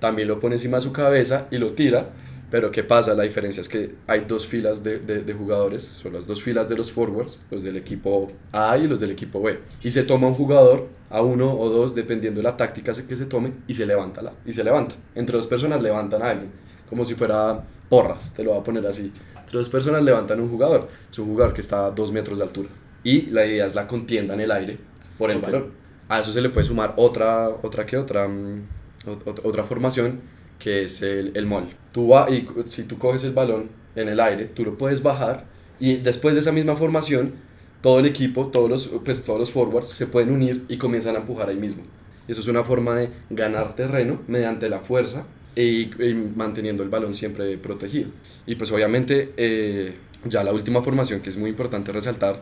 También 0.00 0.26
lo 0.26 0.40
pone 0.40 0.56
encima 0.56 0.78
de 0.78 0.80
su 0.80 0.92
cabeza 0.92 1.46
y 1.52 1.58
lo 1.58 1.74
tira. 1.74 2.10
Pero 2.52 2.70
¿qué 2.70 2.84
pasa? 2.84 3.14
La 3.14 3.22
diferencia 3.22 3.62
es 3.62 3.68
que 3.70 3.94
hay 4.06 4.26
dos 4.28 4.46
filas 4.46 4.84
de, 4.84 4.98
de, 4.98 5.22
de 5.22 5.32
jugadores. 5.32 5.82
Son 5.82 6.12
las 6.12 6.26
dos 6.26 6.42
filas 6.42 6.68
de 6.68 6.76
los 6.76 6.92
forwards, 6.92 7.46
los 7.50 7.62
del 7.62 7.78
equipo 7.78 8.30
A 8.52 8.76
y 8.76 8.86
los 8.86 9.00
del 9.00 9.10
equipo 9.10 9.40
B. 9.42 9.58
Y 9.82 9.90
se 9.90 10.02
toma 10.02 10.26
un 10.28 10.34
jugador, 10.34 10.86
a 11.08 11.22
uno 11.22 11.50
o 11.58 11.70
dos, 11.70 11.94
dependiendo 11.94 12.40
de 12.40 12.44
la 12.44 12.56
táctica 12.56 12.92
que 12.92 13.16
se 13.16 13.24
tome, 13.24 13.54
y 13.66 13.72
se 13.72 13.86
levanta. 13.86 14.20
La, 14.20 14.34
y 14.44 14.52
se 14.52 14.62
levanta. 14.62 14.94
Entre 15.14 15.34
dos 15.34 15.46
personas 15.46 15.80
levantan 15.80 16.20
a 16.22 16.28
alguien. 16.28 16.50
Como 16.90 17.06
si 17.06 17.14
fuera 17.14 17.64
porras, 17.88 18.34
te 18.34 18.44
lo 18.44 18.50
voy 18.50 18.60
a 18.60 18.62
poner 18.62 18.86
así. 18.86 19.10
Entre 19.40 19.58
dos 19.58 19.70
personas 19.70 20.02
levantan 20.02 20.38
un 20.38 20.50
jugador. 20.50 20.88
Es 21.10 21.18
un 21.18 21.28
jugador 21.28 21.54
que 21.54 21.62
está 21.62 21.86
a 21.86 21.90
dos 21.90 22.12
metros 22.12 22.36
de 22.36 22.44
altura. 22.44 22.68
Y 23.02 23.30
la 23.30 23.46
idea 23.46 23.64
es 23.64 23.74
la 23.74 23.86
contienda 23.86 24.34
en 24.34 24.40
el 24.40 24.50
aire 24.52 24.76
por 25.16 25.30
el 25.30 25.38
Ok. 25.38 25.42
balón. 25.44 25.72
A 26.10 26.20
eso 26.20 26.30
se 26.30 26.42
le 26.42 26.50
puede 26.50 26.64
sumar 26.64 26.92
otra, 26.98 27.48
otra 27.48 27.86
que 27.86 27.96
otra, 27.96 28.28
mm, 28.28 28.62
ot- 29.06 29.24
ot- 29.24 29.40
otra 29.44 29.64
formación 29.64 30.20
que 30.62 30.82
es 30.82 31.02
el, 31.02 31.32
el 31.34 31.46
mol. 31.46 31.74
Tú 31.92 32.08
va, 32.08 32.30
y 32.30 32.46
si 32.66 32.84
tú 32.84 32.98
coges 32.98 33.24
el 33.24 33.32
balón 33.32 33.70
en 33.96 34.08
el 34.08 34.20
aire, 34.20 34.44
tú 34.46 34.64
lo 34.64 34.78
puedes 34.78 35.02
bajar 35.02 35.44
y 35.80 35.96
después 35.96 36.34
de 36.34 36.40
esa 36.40 36.52
misma 36.52 36.76
formación, 36.76 37.34
todo 37.80 37.98
el 37.98 38.06
equipo, 38.06 38.46
todos 38.46 38.70
los, 38.70 38.86
pues, 39.04 39.24
todos 39.24 39.40
los 39.40 39.50
forwards 39.50 39.88
se 39.88 40.06
pueden 40.06 40.30
unir 40.30 40.64
y 40.68 40.76
comienzan 40.78 41.16
a 41.16 41.18
empujar 41.18 41.48
ahí 41.48 41.56
mismo. 41.56 41.82
Eso 42.28 42.40
es 42.40 42.46
una 42.46 42.62
forma 42.62 42.94
de 42.96 43.10
ganar 43.30 43.74
terreno 43.74 44.22
mediante 44.28 44.68
la 44.70 44.78
fuerza 44.78 45.26
y, 45.56 45.90
manteniendo 46.36 46.82
el 46.84 46.88
balón 46.88 47.12
siempre 47.14 47.58
protegido. 47.58 48.10
Y 48.46 48.54
pues 48.54 48.70
obviamente 48.70 49.32
eh, 49.36 49.96
ya 50.24 50.44
la 50.44 50.52
última 50.52 50.82
formación 50.82 51.20
que 51.20 51.30
es 51.30 51.36
muy 51.36 51.50
importante 51.50 51.92
resaltar 51.92 52.40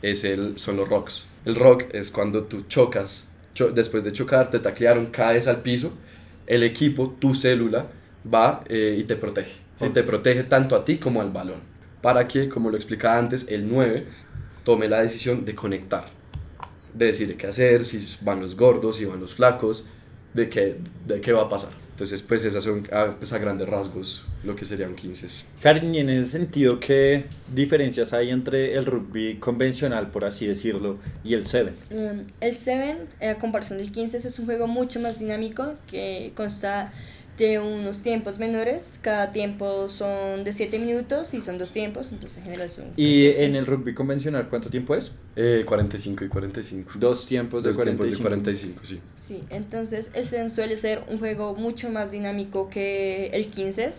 es 0.00 0.24
el, 0.24 0.58
son 0.58 0.76
los 0.78 0.88
rocks. 0.88 1.26
El 1.44 1.54
rock 1.56 1.84
es 1.92 2.10
cuando 2.10 2.44
tú 2.44 2.62
chocas, 2.62 3.28
cho- 3.52 3.70
después 3.70 4.02
de 4.04 4.12
chocar, 4.12 4.48
te 4.50 4.58
taclearon, 4.58 5.06
caes 5.06 5.46
al 5.46 5.60
piso, 5.60 5.92
el 6.48 6.62
equipo, 6.62 7.14
tu 7.18 7.34
célula, 7.34 7.86
va 8.32 8.64
eh, 8.68 8.96
y 8.98 9.04
te 9.04 9.16
protege. 9.16 9.52
¿sí? 9.76 9.90
Te 9.90 10.02
protege 10.02 10.44
tanto 10.44 10.74
a 10.74 10.84
ti 10.84 10.96
como 10.96 11.20
al 11.20 11.30
balón. 11.30 11.60
Para 12.02 12.26
que, 12.26 12.48
como 12.48 12.70
lo 12.70 12.76
explicaba 12.76 13.18
antes, 13.18 13.48
el 13.48 13.68
9 13.68 14.06
tome 14.64 14.88
la 14.88 15.00
decisión 15.00 15.44
de 15.44 15.54
conectar. 15.54 16.06
De 16.94 17.06
decir 17.06 17.36
qué 17.36 17.46
hacer, 17.46 17.84
si 17.84 18.16
van 18.24 18.40
los 18.40 18.56
gordos, 18.56 18.96
si 18.96 19.04
van 19.04 19.20
los 19.20 19.34
flacos, 19.34 19.88
de 20.34 20.48
qué, 20.48 20.78
de 21.06 21.20
qué 21.20 21.32
va 21.32 21.42
a 21.42 21.48
pasar. 21.48 21.72
Entonces, 21.98 22.22
pues 22.22 22.44
esas 22.44 22.62
son 22.62 22.86
a, 22.92 23.16
pues, 23.18 23.32
a 23.32 23.38
grandes 23.38 23.68
rasgos 23.68 24.24
lo 24.44 24.54
que 24.54 24.64
serían 24.64 24.94
15. 24.94 25.46
Karen, 25.60 25.92
y 25.92 25.98
en 25.98 26.10
ese 26.10 26.30
sentido, 26.30 26.78
¿qué 26.78 27.24
diferencias 27.52 28.12
hay 28.12 28.30
entre 28.30 28.76
el 28.76 28.86
rugby 28.86 29.38
convencional, 29.38 30.08
por 30.12 30.24
así 30.24 30.46
decirlo, 30.46 30.98
y 31.24 31.34
el 31.34 31.44
7? 31.48 31.72
Um, 31.90 32.26
el 32.40 32.54
7, 32.54 33.26
a 33.28 33.34
comparación 33.40 33.80
del 33.80 33.90
15, 33.90 34.18
es 34.18 34.38
un 34.38 34.44
juego 34.44 34.68
mucho 34.68 35.00
más 35.00 35.18
dinámico 35.18 35.74
que 35.90 36.30
consta 36.36 36.92
de 37.38 37.58
unos 37.58 38.02
tiempos 38.02 38.38
menores. 38.38 38.98
Cada 39.02 39.32
tiempo 39.32 39.88
son 39.88 40.44
de 40.44 40.52
7 40.52 40.78
minutos 40.78 41.34
y 41.34 41.40
son 41.40 41.58
dos 41.58 41.70
tiempos, 41.70 42.12
entonces 42.12 42.38
en 42.38 42.44
general 42.44 42.70
son... 42.70 42.86
¿Y 42.96 43.26
14. 43.28 43.44
en 43.44 43.56
el 43.56 43.66
rugby 43.66 43.94
convencional 43.94 44.48
cuánto 44.48 44.70
tiempo 44.70 44.94
es? 44.94 45.12
Eh, 45.36 45.64
45 45.66 46.24
y 46.24 46.28
45. 46.28 46.92
Dos 46.96 47.26
tiempos 47.26 47.62
de 47.62 47.70
Dos 47.70 47.82
tiempos 47.82 48.08
45. 48.08 48.18
de 48.18 48.28
45, 48.28 48.80
sí. 48.84 49.00
Sí, 49.16 49.44
entonces 49.50 50.10
ese 50.14 50.48
suele 50.50 50.76
ser 50.76 51.04
un 51.08 51.18
juego 51.18 51.54
mucho 51.54 51.90
más 51.90 52.10
dinámico 52.10 52.68
que 52.68 53.28
el 53.28 53.48
15. 53.48 53.90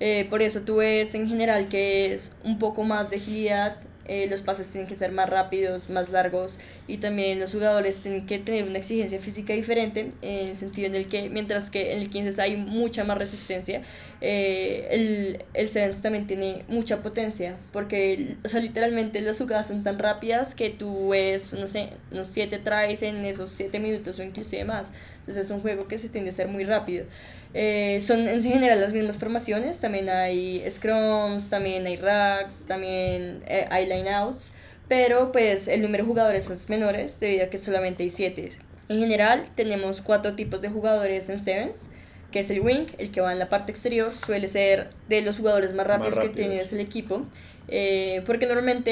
Eh, 0.00 0.26
por 0.30 0.42
eso 0.42 0.62
tú 0.62 0.76
ves 0.76 1.14
en 1.14 1.28
general 1.28 1.68
que 1.68 2.12
es 2.14 2.34
un 2.42 2.58
poco 2.58 2.84
más 2.84 3.10
de 3.10 3.16
agilidad, 3.16 3.76
eh, 4.06 4.26
los 4.28 4.42
pases 4.42 4.70
tienen 4.70 4.88
que 4.88 4.96
ser 4.96 5.12
más 5.12 5.28
rápidos, 5.28 5.90
más 5.90 6.10
largos 6.10 6.58
y 6.86 6.98
también 6.98 7.38
los 7.38 7.52
jugadores 7.52 8.02
tienen 8.02 8.26
que 8.26 8.38
tener 8.38 8.64
una 8.64 8.78
exigencia 8.78 9.18
física 9.18 9.52
diferente 9.52 10.12
en 10.22 10.48
el 10.48 10.56
sentido 10.56 10.88
en 10.88 10.94
el 10.94 11.08
que 11.08 11.28
mientras 11.28 11.70
que 11.70 11.92
en 11.92 12.00
el 12.00 12.10
15 12.10 12.40
hay 12.42 12.56
mucha 12.56 13.04
más 13.04 13.18
resistencia, 13.18 13.82
eh, 14.20 14.88
el, 14.90 15.44
el 15.54 16.00
también 16.02 16.26
tiene 16.26 16.64
mucha 16.68 17.02
potencia 17.02 17.56
porque 17.72 18.36
o 18.44 18.48
sea, 18.48 18.60
literalmente 18.60 19.20
las 19.20 19.38
jugadas 19.38 19.68
son 19.68 19.82
tan 19.82 19.98
rápidas 19.98 20.54
que 20.54 20.70
tú 20.70 21.10
ves, 21.10 21.52
no 21.52 21.68
sé, 21.68 21.90
unos 22.10 22.28
7 22.28 22.58
tries 22.58 23.02
en 23.02 23.24
esos 23.24 23.50
7 23.50 23.78
minutos 23.78 24.18
o 24.18 24.22
inclusive 24.22 24.64
más. 24.64 24.92
Entonces 25.30 25.46
es 25.46 25.54
un 25.54 25.60
juego 25.60 25.86
que 25.86 25.96
se 25.96 26.08
tiende 26.08 26.30
a 26.30 26.32
ser 26.32 26.48
muy 26.48 26.64
rápido. 26.64 27.06
Eh, 27.54 27.98
son 28.00 28.26
en 28.26 28.42
general 28.42 28.80
las 28.80 28.92
mismas 28.92 29.16
formaciones, 29.16 29.80
también 29.80 30.08
hay 30.08 30.68
scrums, 30.68 31.48
también 31.48 31.86
hay 31.86 31.96
racks, 31.96 32.66
también 32.66 33.44
eh, 33.46 33.66
hay 33.70 33.86
lineouts, 33.86 34.54
pero 34.88 35.30
pues 35.30 35.68
el 35.68 35.82
número 35.82 36.02
de 36.02 36.08
jugadores 36.08 36.46
son 36.46 36.56
menores 36.68 37.20
debido 37.20 37.44
a 37.44 37.48
que 37.48 37.58
solamente 37.58 38.02
hay 38.02 38.10
7. 38.10 38.50
En 38.88 38.98
general 38.98 39.44
tenemos 39.54 40.00
cuatro 40.00 40.34
tipos 40.34 40.62
de 40.62 40.68
jugadores 40.68 41.28
en 41.28 41.38
Sevens, 41.38 41.90
que 42.32 42.40
es 42.40 42.50
el 42.50 42.60
wing, 42.60 42.86
el 42.98 43.12
que 43.12 43.20
va 43.20 43.32
en 43.32 43.38
la 43.38 43.48
parte 43.48 43.70
exterior, 43.70 44.16
suele 44.16 44.48
ser 44.48 44.90
de 45.08 45.22
los 45.22 45.36
jugadores 45.36 45.74
más 45.74 45.86
rápidos, 45.86 46.14
que 46.14 46.26
rápidos. 46.26 46.48
tienes 46.48 46.72
el 46.72 46.80
equipo, 46.80 47.22
eh, 47.70 48.22
porque 48.26 48.46
normalmente 48.46 48.90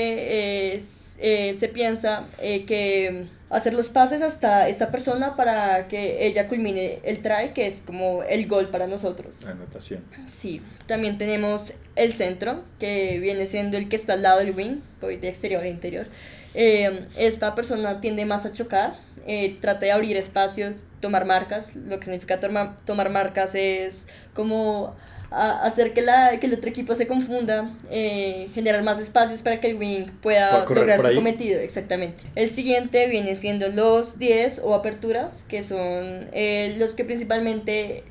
eh, 0.74 0.82
eh, 1.20 1.54
se 1.54 1.68
piensa 1.68 2.28
eh, 2.40 2.64
que 2.64 3.26
hacer 3.50 3.72
los 3.74 3.88
pases 3.88 4.22
hasta 4.22 4.68
esta 4.68 4.90
persona 4.90 5.34
para 5.36 5.88
que 5.88 6.26
ella 6.26 6.48
culmine 6.48 7.00
el 7.02 7.22
try, 7.22 7.54
que 7.54 7.66
es 7.66 7.80
como 7.80 8.22
el 8.22 8.46
gol 8.46 8.68
para 8.68 8.86
nosotros. 8.86 9.44
Anotación. 9.44 10.04
Sí, 10.26 10.62
también 10.86 11.18
tenemos 11.18 11.74
el 11.96 12.12
centro, 12.12 12.62
que 12.78 13.18
viene 13.20 13.46
siendo 13.46 13.76
el 13.76 13.88
que 13.88 13.96
está 13.96 14.12
al 14.12 14.22
lado 14.22 14.38
del 14.40 14.54
wing, 14.54 14.80
voy 15.00 15.16
de 15.16 15.28
exterior 15.28 15.62
a 15.62 15.68
interior. 15.68 16.06
Eh, 16.54 17.06
esta 17.16 17.54
persona 17.54 18.00
tiende 18.00 18.24
más 18.26 18.44
a 18.46 18.52
chocar, 18.52 18.94
eh, 19.26 19.56
trata 19.60 19.86
de 19.86 19.92
abrir 19.92 20.16
espacio, 20.16 20.74
tomar 21.00 21.24
marcas. 21.24 21.74
Lo 21.76 21.98
que 21.98 22.04
significa 22.04 22.40
tomar, 22.40 22.76
tomar 22.84 23.10
marcas 23.10 23.54
es 23.54 24.08
como 24.34 24.94
a- 25.30 25.62
hacer 25.64 25.92
que, 25.92 26.02
la, 26.02 26.38
que 26.40 26.46
el 26.46 26.54
otro 26.54 26.68
equipo 26.70 26.94
se 26.94 27.06
confunda, 27.06 27.70
eh, 27.90 28.48
generar 28.54 28.82
más 28.82 28.98
espacios 28.98 29.42
para 29.42 29.60
que 29.60 29.70
el 29.70 29.76
wing 29.76 30.06
Pueda 30.22 30.64
lograr 30.64 31.00
su 31.00 31.06
ahí. 31.08 31.14
cometido. 31.14 31.60
Exactamente. 31.60 32.24
El 32.34 32.48
siguiente 32.48 33.06
viene 33.08 33.34
siendo 33.36 33.68
los 33.68 34.18
10 34.18 34.60
o 34.64 34.74
aperturas, 34.74 35.44
que 35.48 35.62
son 35.62 36.28
eh, 36.32 36.74
los 36.78 36.94
que 36.94 37.04
principalmente 37.04 38.04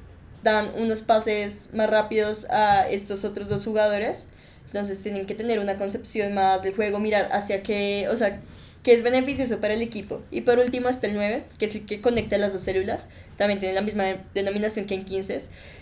dan 0.43 0.71
unos 0.77 1.01
pases 1.01 1.69
más 1.74 1.89
rápidos 1.89 2.45
a 2.50 2.88
estos 2.89 3.25
otros 3.25 3.50
dos 3.50 3.63
jugadores. 3.65 4.29
Entonces 4.67 5.01
tienen 5.01 5.25
que 5.25 5.33
tener 5.33 5.59
una 5.59 5.77
concepción 5.77 6.33
más 6.33 6.62
del 6.63 6.75
juego, 6.75 7.00
mirar 7.00 7.29
hacia 7.31 7.63
qué, 7.63 8.07
o 8.12 8.15
sea, 8.17 8.41
qué 8.83 8.93
es 8.93 9.01
beneficioso 9.01 9.59
para 9.59 9.74
el 9.74 9.81
equipo. 9.81 10.21
Y 10.29 10.41
por 10.41 10.59
último 10.59 10.89
está 10.89 11.07
el 11.07 11.13
9, 11.15 11.45
que 11.57 11.65
es 11.65 11.75
el 11.75 11.86
que 11.86 12.01
conecta 12.01 12.38
las 12.38 12.53
dos 12.53 12.62
células. 12.63 13.07
También 13.38 13.60
tiene 13.60 13.75
la 13.75 13.82
misma 13.82 14.03
de- 14.03 14.20
denominación 14.34 14.86
que 14.88 14.96
en 14.96 15.06
15. 15.06 15.38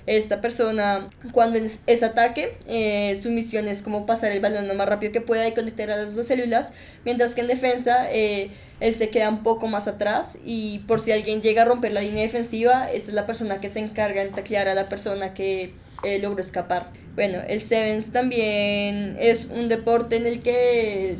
Esta 0.07 0.41
persona, 0.41 1.07
cuando 1.31 1.57
es, 1.57 1.79
es 1.87 2.03
ataque, 2.03 2.57
eh, 2.67 3.15
su 3.15 3.31
misión 3.31 3.67
es 3.67 3.81
como 3.81 4.05
pasar 4.05 4.31
el 4.31 4.39
balón 4.41 4.67
lo 4.67 4.73
más 4.75 4.87
rápido 4.89 5.11
que 5.13 5.21
pueda 5.21 5.47
y 5.47 5.53
conectar 5.53 5.89
a 5.89 5.97
las 5.97 6.15
dos 6.15 6.27
células. 6.27 6.73
Mientras 7.05 7.33
que 7.33 7.41
en 7.41 7.47
defensa, 7.47 8.11
eh, 8.11 8.51
él 8.81 8.93
se 8.93 9.09
queda 9.09 9.29
un 9.29 9.41
poco 9.43 9.67
más 9.67 9.87
atrás 9.87 10.37
y 10.45 10.79
por 10.79 10.99
si 10.99 11.11
alguien 11.13 11.41
llega 11.41 11.61
a 11.61 11.65
romper 11.65 11.93
la 11.93 12.01
línea 12.01 12.23
defensiva, 12.23 12.91
esta 12.91 13.09
es 13.11 13.15
la 13.15 13.25
persona 13.25 13.61
que 13.61 13.69
se 13.69 13.79
encarga 13.79 14.23
de 14.23 14.31
taclear 14.31 14.67
a 14.67 14.75
la 14.75 14.89
persona 14.89 15.33
que 15.33 15.73
eh, 16.03 16.19
logró 16.19 16.41
escapar. 16.41 16.89
Bueno, 17.15 17.39
el 17.47 17.61
Sevens 17.61 18.11
también 18.11 19.15
es 19.19 19.45
un 19.45 19.69
deporte 19.69 20.17
en 20.17 20.27
el 20.27 20.41
que 20.41 21.15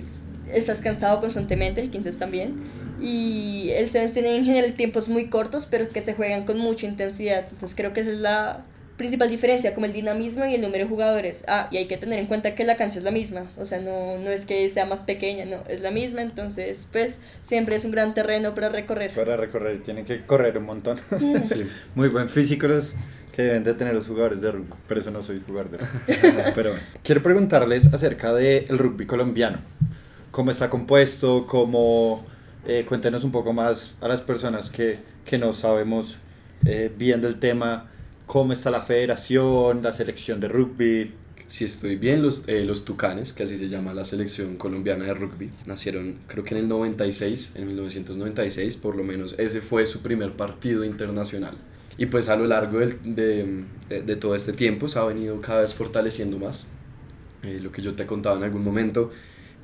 estás 0.53 0.81
cansado 0.81 1.21
constantemente, 1.21 1.79
el 1.81 1.89
15 1.89 2.11
también. 2.13 2.84
Y 3.01 3.69
el 3.71 3.89
tiene 3.89 4.35
en 4.35 4.45
general 4.45 4.73
tiempos 4.73 5.09
muy 5.09 5.27
cortos, 5.27 5.67
pero 5.69 5.89
que 5.89 6.01
se 6.01 6.13
juegan 6.13 6.45
con 6.45 6.57
mucha 6.57 6.85
intensidad. 6.87 7.45
Entonces 7.51 7.75
creo 7.75 7.93
que 7.93 8.01
esa 8.01 8.11
es 8.11 8.17
la 8.17 8.65
principal 8.97 9.29
diferencia, 9.29 9.73
como 9.73 9.85
el 9.85 9.93
dinamismo 9.93 10.45
y 10.45 10.55
el 10.55 10.61
número 10.61 10.85
de 10.85 10.89
jugadores. 10.89 11.43
Ah, 11.47 11.67
y 11.71 11.77
hay 11.77 11.87
que 11.87 11.97
tener 11.97 12.19
en 12.19 12.27
cuenta 12.27 12.55
que 12.55 12.63
la 12.63 12.75
cancha 12.75 12.99
es 12.99 13.03
la 13.03 13.11
misma, 13.11 13.43
o 13.57 13.65
sea, 13.65 13.79
no, 13.79 14.17
no 14.17 14.29
es 14.29 14.45
que 14.45 14.69
sea 14.69 14.85
más 14.85 15.03
pequeña, 15.03 15.45
no, 15.45 15.57
es 15.67 15.81
la 15.81 15.91
misma, 15.91 16.21
entonces 16.21 16.87
pues 16.91 17.19
siempre 17.41 17.75
es 17.75 17.83
un 17.83 17.91
gran 17.91 18.13
terreno 18.13 18.55
para 18.55 18.69
recorrer. 18.69 19.11
Para 19.11 19.35
recorrer, 19.35 19.81
tienen 19.81 20.05
que 20.05 20.25
correr 20.25 20.57
un 20.57 20.65
montón. 20.65 20.99
Sí. 21.43 21.67
Muy 21.95 22.07
buen 22.09 22.29
físico 22.29 22.67
los 22.67 22.93
que 23.35 23.43
deben 23.43 23.63
de 23.63 23.73
tener 23.73 23.93
los 23.93 24.07
jugadores 24.07 24.41
de 24.41 24.51
rugby. 24.51 24.73
Pero 24.87 25.01
eso 25.01 25.11
no 25.11 25.21
soy 25.21 25.41
jugador 25.45 25.69
de 25.71 25.77
rugby. 25.79 26.41
Pero 26.55 26.71
bueno. 26.71 26.85
Quiero 27.03 27.21
preguntarles 27.21 27.93
acerca 27.93 28.33
del 28.33 28.67
rugby 28.77 29.05
colombiano. 29.05 29.59
¿Cómo 30.31 30.51
está 30.51 30.69
compuesto? 30.69 31.45
¿Cómo, 31.45 32.25
eh, 32.65 32.85
cuéntenos 32.87 33.23
un 33.23 33.31
poco 33.31 33.53
más 33.53 33.93
a 34.01 34.07
las 34.07 34.21
personas 34.21 34.69
que, 34.69 34.99
que 35.25 35.37
no 35.37 35.53
sabemos 35.53 36.17
eh, 36.65 36.91
bien 36.97 37.21
del 37.21 37.39
tema. 37.39 37.91
¿Cómo 38.25 38.53
está 38.53 38.71
la 38.71 38.81
federación, 38.83 39.83
la 39.83 39.93
selección 39.93 40.39
de 40.39 40.47
rugby? 40.47 41.13
Si 41.47 41.63
estoy 41.63 41.95
bien, 41.95 42.23
los, 42.23 42.47
eh, 42.47 42.65
los 42.65 42.85
Tucanes, 42.85 43.31
que 43.33 43.43
así 43.43 43.57
se 43.59 43.69
llama 43.69 43.93
la 43.93 44.03
selección 44.03 44.55
colombiana 44.55 45.05
de 45.05 45.13
rugby, 45.13 45.51
nacieron 45.67 46.15
creo 46.27 46.43
que 46.43 46.55
en 46.55 46.61
el 46.61 46.67
96, 46.67 47.51
en 47.55 47.67
1996 47.67 48.77
por 48.77 48.95
lo 48.95 49.03
menos, 49.03 49.35
ese 49.37 49.61
fue 49.61 49.85
su 49.85 50.01
primer 50.01 50.33
partido 50.33 50.83
internacional. 50.83 51.53
Y 51.97 52.07
pues 52.07 52.29
a 52.29 52.35
lo 52.35 52.47
largo 52.47 52.79
del- 52.79 52.97
de, 53.15 53.63
de, 53.89 54.15
todo 54.15 54.33
este 54.35 54.53
tiempo 54.53 54.87
se 54.89 54.97
ha 54.99 55.03
venido 55.05 55.39
cada 55.39 55.61
vez 55.61 55.73
fortaleciendo 55.75 56.39
más. 56.39 56.67
Eh, 57.43 57.59
lo 57.61 57.71
que 57.71 57.81
yo 57.81 57.93
te 57.95 58.05
contaba 58.07 58.37
en 58.37 58.43
algún 58.43 58.63
momento, 58.63 59.11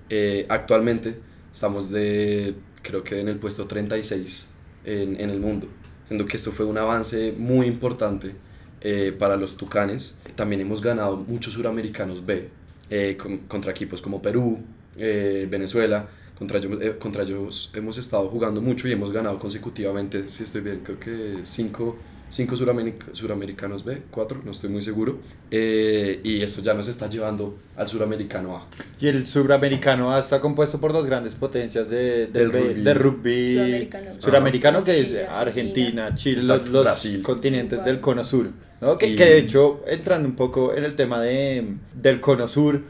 eh, 0.10 0.46
actualmente 0.50 1.16
estamos 1.54 1.90
de, 1.92 2.56
creo 2.82 3.04
que 3.04 3.20
en 3.20 3.28
el 3.28 3.38
puesto 3.38 3.66
36 3.68 4.52
en, 4.86 5.20
en 5.20 5.30
el 5.30 5.40
mundo, 5.40 5.68
siendo 6.08 6.26
que 6.26 6.36
esto 6.38 6.52
fue 6.52 6.66
un 6.66 6.78
avance 6.78 7.34
muy 7.38 7.68
importante 7.68 8.36
eh, 8.82 9.16
para 9.18 9.36
los 9.38 9.58
Tucanes. 9.58 10.18
También 10.36 10.62
hemos 10.62 10.82
ganado 10.82 11.18
muchos 11.18 11.54
suramericanos 11.54 12.26
B 12.26 12.50
eh, 12.90 13.18
con- 13.22 13.38
contra 13.48 13.72
equipos 13.72 14.02
como 14.02 14.22
Perú, 14.22 14.60
eh, 14.98 15.48
Venezuela. 15.50 16.08
Contra 16.38 16.58
eh, 16.60 16.96
contra 16.98 17.22
ellos 17.22 17.72
hemos 17.76 17.98
estado 18.00 18.28
jugando 18.30 18.62
mucho 18.62 18.88
y 18.88 18.92
hemos 18.92 19.12
ganado 19.12 19.38
consecutivamente, 19.38 20.28
si 20.28 20.42
estoy 20.44 20.62
bien, 20.62 20.80
creo 20.84 21.00
que 21.00 21.42
cinco, 21.44 21.98
cinco 22.32 22.56
surameric- 22.56 23.14
suramericanos 23.14 23.84
B, 23.86 24.02
cuatro, 24.10 24.42
no 24.44 24.52
estoy 24.52 24.70
muy 24.72 24.82
seguro. 24.82 25.20
Eh, 25.52 26.20
y 26.24 26.42
esto 26.42 26.62
ya 26.64 26.74
nos 26.74 26.88
está 26.88 27.08
llevando 27.08 27.58
al 27.76 27.88
suramericano 27.88 28.56
A. 28.58 28.68
Y 29.00 29.08
el 29.08 29.28
suramericano 29.28 30.18
está 30.18 30.40
compuesto 30.42 30.80
por 30.80 30.94
dos 30.94 31.06
grandes 31.06 31.36
potencias 31.36 31.90
de, 31.90 32.28
del 32.28 32.52
Del 32.84 32.96
rugby. 32.96 33.54
de 33.54 33.90
suramericano, 34.20 34.84
que 34.84 34.94
Chile, 35.04 35.24
es 35.24 35.30
Argentina, 35.30 36.16
Chile, 36.16 36.42
los, 36.44 36.68
los 36.70 36.84
Brasil. 36.84 37.22
continentes 37.22 37.74
Uruguay. 37.80 37.94
del 37.94 38.02
cono 38.02 38.24
sur. 38.24 38.50
¿no? 38.82 38.98
Que, 38.98 39.10
Y- 39.10 39.16
que 39.16 39.26
de 39.26 39.38
hecho, 39.38 39.84
entrando 39.88 40.28
un 40.28 40.36
poco 40.36 40.74
en 40.74 40.84
el 40.86 40.96
tema 40.96 41.20
de, 41.22 41.76
del 41.94 42.20
cono 42.20 42.48
sur, 42.48 42.82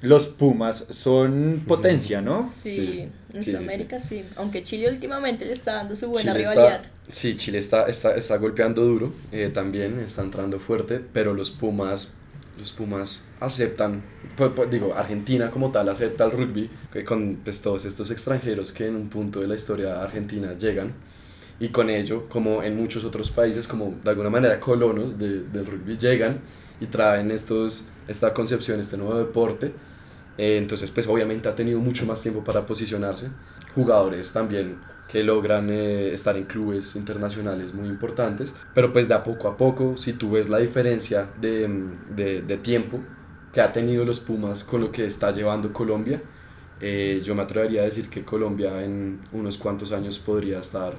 los 0.00 0.28
Pumas 0.28 0.84
son 0.90 1.62
potencia, 1.66 2.20
¿no? 2.22 2.48
Sí, 2.50 2.70
Sí, 2.70 3.08
en 3.34 3.42
sí, 3.42 3.50
sí, 3.50 3.56
Sudamérica 3.56 4.00
sí. 4.00 4.24
Aunque 4.36 4.62
Chile 4.64 4.88
últimamente 4.90 5.44
le 5.44 5.52
está 5.52 5.74
dando 5.74 5.96
su 5.96 6.08
buena 6.08 6.32
Chile 6.32 6.44
rivalidad. 6.44 6.80
Está, 6.84 6.90
sí, 7.10 7.36
Chile 7.36 7.58
está, 7.58 7.86
está, 7.88 8.14
está 8.14 8.36
golpeando 8.38 8.84
duro, 8.84 9.12
eh, 9.32 9.50
también 9.52 9.98
está 10.00 10.22
entrando 10.22 10.58
fuerte, 10.60 11.00
pero 11.12 11.34
los 11.34 11.50
Pumas, 11.50 12.12
los 12.58 12.72
Pumas 12.72 13.24
aceptan, 13.40 14.02
pues, 14.36 14.50
pues, 14.54 14.70
digo, 14.70 14.94
Argentina 14.94 15.50
como 15.50 15.70
tal 15.72 15.88
acepta 15.88 16.24
el 16.24 16.30
rugby, 16.30 16.70
que 16.92 17.04
con 17.04 17.36
pues, 17.44 17.60
todos 17.60 17.84
estos 17.84 18.10
extranjeros 18.10 18.72
que 18.72 18.86
en 18.86 18.96
un 18.96 19.08
punto 19.10 19.40
de 19.40 19.48
la 19.48 19.54
historia 19.54 20.02
argentina 20.02 20.52
llegan, 20.56 20.92
y 21.60 21.68
con 21.68 21.88
ello, 21.88 22.28
como 22.28 22.62
en 22.64 22.76
muchos 22.76 23.04
otros 23.04 23.30
países, 23.30 23.68
como 23.68 23.94
de 24.02 24.10
alguna 24.10 24.28
manera 24.30 24.58
colonos 24.58 25.18
de- 25.18 25.42
del 25.44 25.66
rugby 25.66 25.96
llegan 25.96 26.40
y 26.80 26.86
traen 26.86 27.30
estos, 27.30 27.84
esta 28.08 28.34
concepción, 28.34 28.80
este 28.80 28.96
nuevo 28.96 29.16
deporte, 29.18 29.72
eh, 30.36 30.58
entonces, 30.58 30.90
pues 30.90 31.06
obviamente 31.06 31.48
ha 31.48 31.54
tenido 31.54 31.80
mucho 31.80 32.06
más 32.06 32.22
tiempo 32.22 32.42
para 32.42 32.66
posicionarse. 32.66 33.30
Jugadores 33.74 34.32
también 34.32 34.78
que 35.08 35.22
logran 35.22 35.68
eh, 35.70 36.12
estar 36.12 36.36
en 36.36 36.44
clubes 36.44 36.96
internacionales 36.96 37.74
muy 37.74 37.88
importantes. 37.88 38.54
Pero 38.74 38.92
pues 38.92 39.08
de 39.08 39.14
a 39.14 39.22
poco 39.22 39.48
a 39.48 39.56
poco, 39.56 39.96
si 39.96 40.14
tú 40.14 40.32
ves 40.32 40.48
la 40.48 40.58
diferencia 40.58 41.28
de, 41.40 41.68
mm, 41.68 42.14
de, 42.16 42.42
de 42.42 42.56
tiempo 42.56 43.00
que 43.52 43.60
ha 43.60 43.72
tenido 43.72 44.04
los 44.04 44.20
Pumas 44.20 44.64
con 44.64 44.80
lo 44.80 44.90
que 44.90 45.06
está 45.06 45.30
llevando 45.30 45.72
Colombia, 45.72 46.20
eh, 46.80 47.20
yo 47.22 47.34
me 47.34 47.42
atrevería 47.42 47.82
a 47.82 47.84
decir 47.84 48.10
que 48.10 48.24
Colombia 48.24 48.84
en 48.84 49.20
unos 49.32 49.58
cuantos 49.58 49.92
años 49.92 50.18
podría 50.18 50.58
estar 50.58 50.94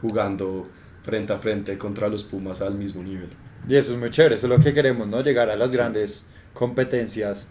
jugando 0.00 0.68
frente 1.02 1.32
a 1.32 1.38
frente 1.38 1.76
contra 1.76 2.08
los 2.08 2.22
Pumas 2.22 2.62
al 2.62 2.74
mismo 2.74 3.02
nivel. 3.02 3.30
Y 3.68 3.74
eso 3.74 3.92
es 3.92 3.98
muy 3.98 4.10
chévere, 4.10 4.36
eso 4.36 4.46
es 4.46 4.50
lo 4.50 4.60
que 4.60 4.72
queremos, 4.72 5.08
¿no? 5.08 5.20
Llegar 5.22 5.50
a 5.50 5.56
las 5.56 5.72
grandes 5.72 6.22
competencias 6.54 7.48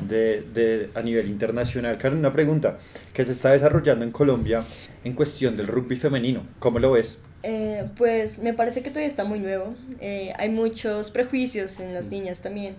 de, 0.00 0.42
de, 0.54 0.90
a 0.94 1.02
nivel 1.02 1.28
internacional. 1.28 1.98
Karen, 1.98 2.18
una 2.18 2.32
pregunta 2.32 2.78
que 3.12 3.24
se 3.24 3.32
está 3.32 3.52
desarrollando 3.52 4.04
en 4.04 4.10
Colombia 4.10 4.64
en 5.04 5.12
cuestión 5.14 5.56
del 5.56 5.66
rugby 5.66 5.96
femenino. 5.96 6.46
¿Cómo 6.58 6.78
lo 6.78 6.92
ves? 6.92 7.18
Eh, 7.42 7.88
pues 7.96 8.38
me 8.40 8.52
parece 8.52 8.82
que 8.82 8.90
todavía 8.90 9.08
está 9.08 9.24
muy 9.24 9.38
nuevo. 9.38 9.74
Eh, 10.00 10.32
hay 10.36 10.48
muchos 10.48 11.10
prejuicios 11.10 11.80
en 11.80 11.94
las 11.94 12.06
mm. 12.06 12.10
niñas 12.10 12.40
también. 12.42 12.76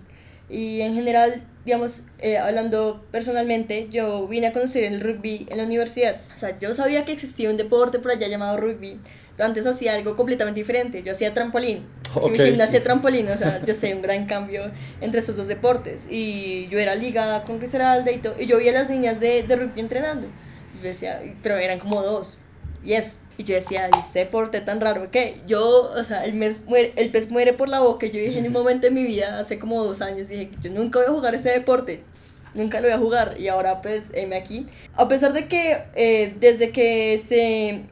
Y 0.50 0.82
en 0.82 0.96
general, 0.96 1.44
digamos, 1.64 2.06
eh, 2.18 2.38
hablando 2.38 3.06
personalmente, 3.12 3.88
yo 3.92 4.28
vine 4.28 4.48
a 4.48 4.54
conocer 4.54 4.84
el 4.84 5.00
rugby 5.00 5.48
en 5.50 5.58
la 5.58 5.64
universidad. 5.64 6.22
O 6.34 6.38
sea, 6.38 6.58
yo 6.58 6.74
sabía 6.74 7.06
que 7.06 7.12
existía 7.12 7.50
un 7.52 7.58
deporte 7.58 8.00
por 8.00 8.12
allá 8.12 8.28
llamado 8.28 8.58
rugby, 8.58 9.00
pero 9.40 9.48
antes 9.48 9.66
hacía 9.66 9.96
algo 9.96 10.18
completamente 10.18 10.60
diferente. 10.60 11.02
Yo 11.02 11.14
hacía 11.14 11.34
trampolín. 11.34 11.86
Okay. 12.14 12.32
Mi 12.32 12.38
gimnasia 12.40 12.84
trampolín, 12.84 13.30
o 13.30 13.38
sea, 13.38 13.64
yo 13.64 13.74
sé 13.74 13.96
un 13.96 14.02
gran 14.02 14.26
cambio 14.26 14.70
entre 15.00 15.22
esos 15.22 15.38
dos 15.38 15.48
deportes. 15.48 16.08
Y 16.12 16.68
yo 16.68 16.78
era 16.78 16.94
ligada 16.94 17.46
con 17.46 17.62
Risaralda 17.62 18.12
y 18.12 18.18
todo. 18.18 18.36
Y 18.38 18.48
yo 18.48 18.58
vi 18.58 18.68
a 18.68 18.74
las 18.74 18.90
niñas 18.90 19.22
de, 19.22 19.44
de 19.44 19.56
rugby 19.56 19.80
entrenando. 19.80 20.28
Y 20.78 20.84
decía, 20.84 21.22
pero 21.42 21.56
eran 21.56 21.80
como 21.80 22.02
dos. 22.02 22.38
Y 22.84 22.92
eso. 22.92 23.14
Y 23.38 23.46
yo 23.46 23.56
decía, 23.56 23.90
este 23.98 24.20
deporte 24.20 24.60
tan 24.60 24.82
raro 24.82 25.10
que 25.10 25.40
yo, 25.48 25.90
o 25.90 26.04
sea, 26.04 26.26
el, 26.26 26.34
mes 26.34 26.58
muere, 26.66 26.92
el 26.98 27.10
pez 27.10 27.32
muere 27.32 27.54
por 27.54 27.70
la 27.70 27.80
boca. 27.80 28.08
Yo 28.08 28.20
dije 28.20 28.40
en 28.40 28.48
un 28.48 28.52
momento 28.52 28.88
de 28.88 28.92
mi 28.92 29.06
vida, 29.06 29.40
hace 29.40 29.58
como 29.58 29.82
dos 29.86 30.02
años, 30.02 30.28
dije, 30.28 30.50
yo 30.62 30.70
nunca 30.72 31.00
voy 31.00 31.08
a 31.08 31.12
jugar 31.12 31.34
ese 31.34 31.52
deporte. 31.52 32.04
Nunca 32.54 32.80
lo 32.80 32.88
voy 32.88 32.96
a 32.96 32.98
jugar. 32.98 33.36
Y 33.40 33.48
ahora 33.48 33.82
pues, 33.82 34.12
me 34.28 34.36
aquí. 34.36 34.68
A 34.96 35.08
pesar 35.08 35.34
de 35.34 35.48
que 35.48 35.78
eh, 35.96 36.36
desde 36.40 36.72
que 36.72 37.18
se 37.18 37.84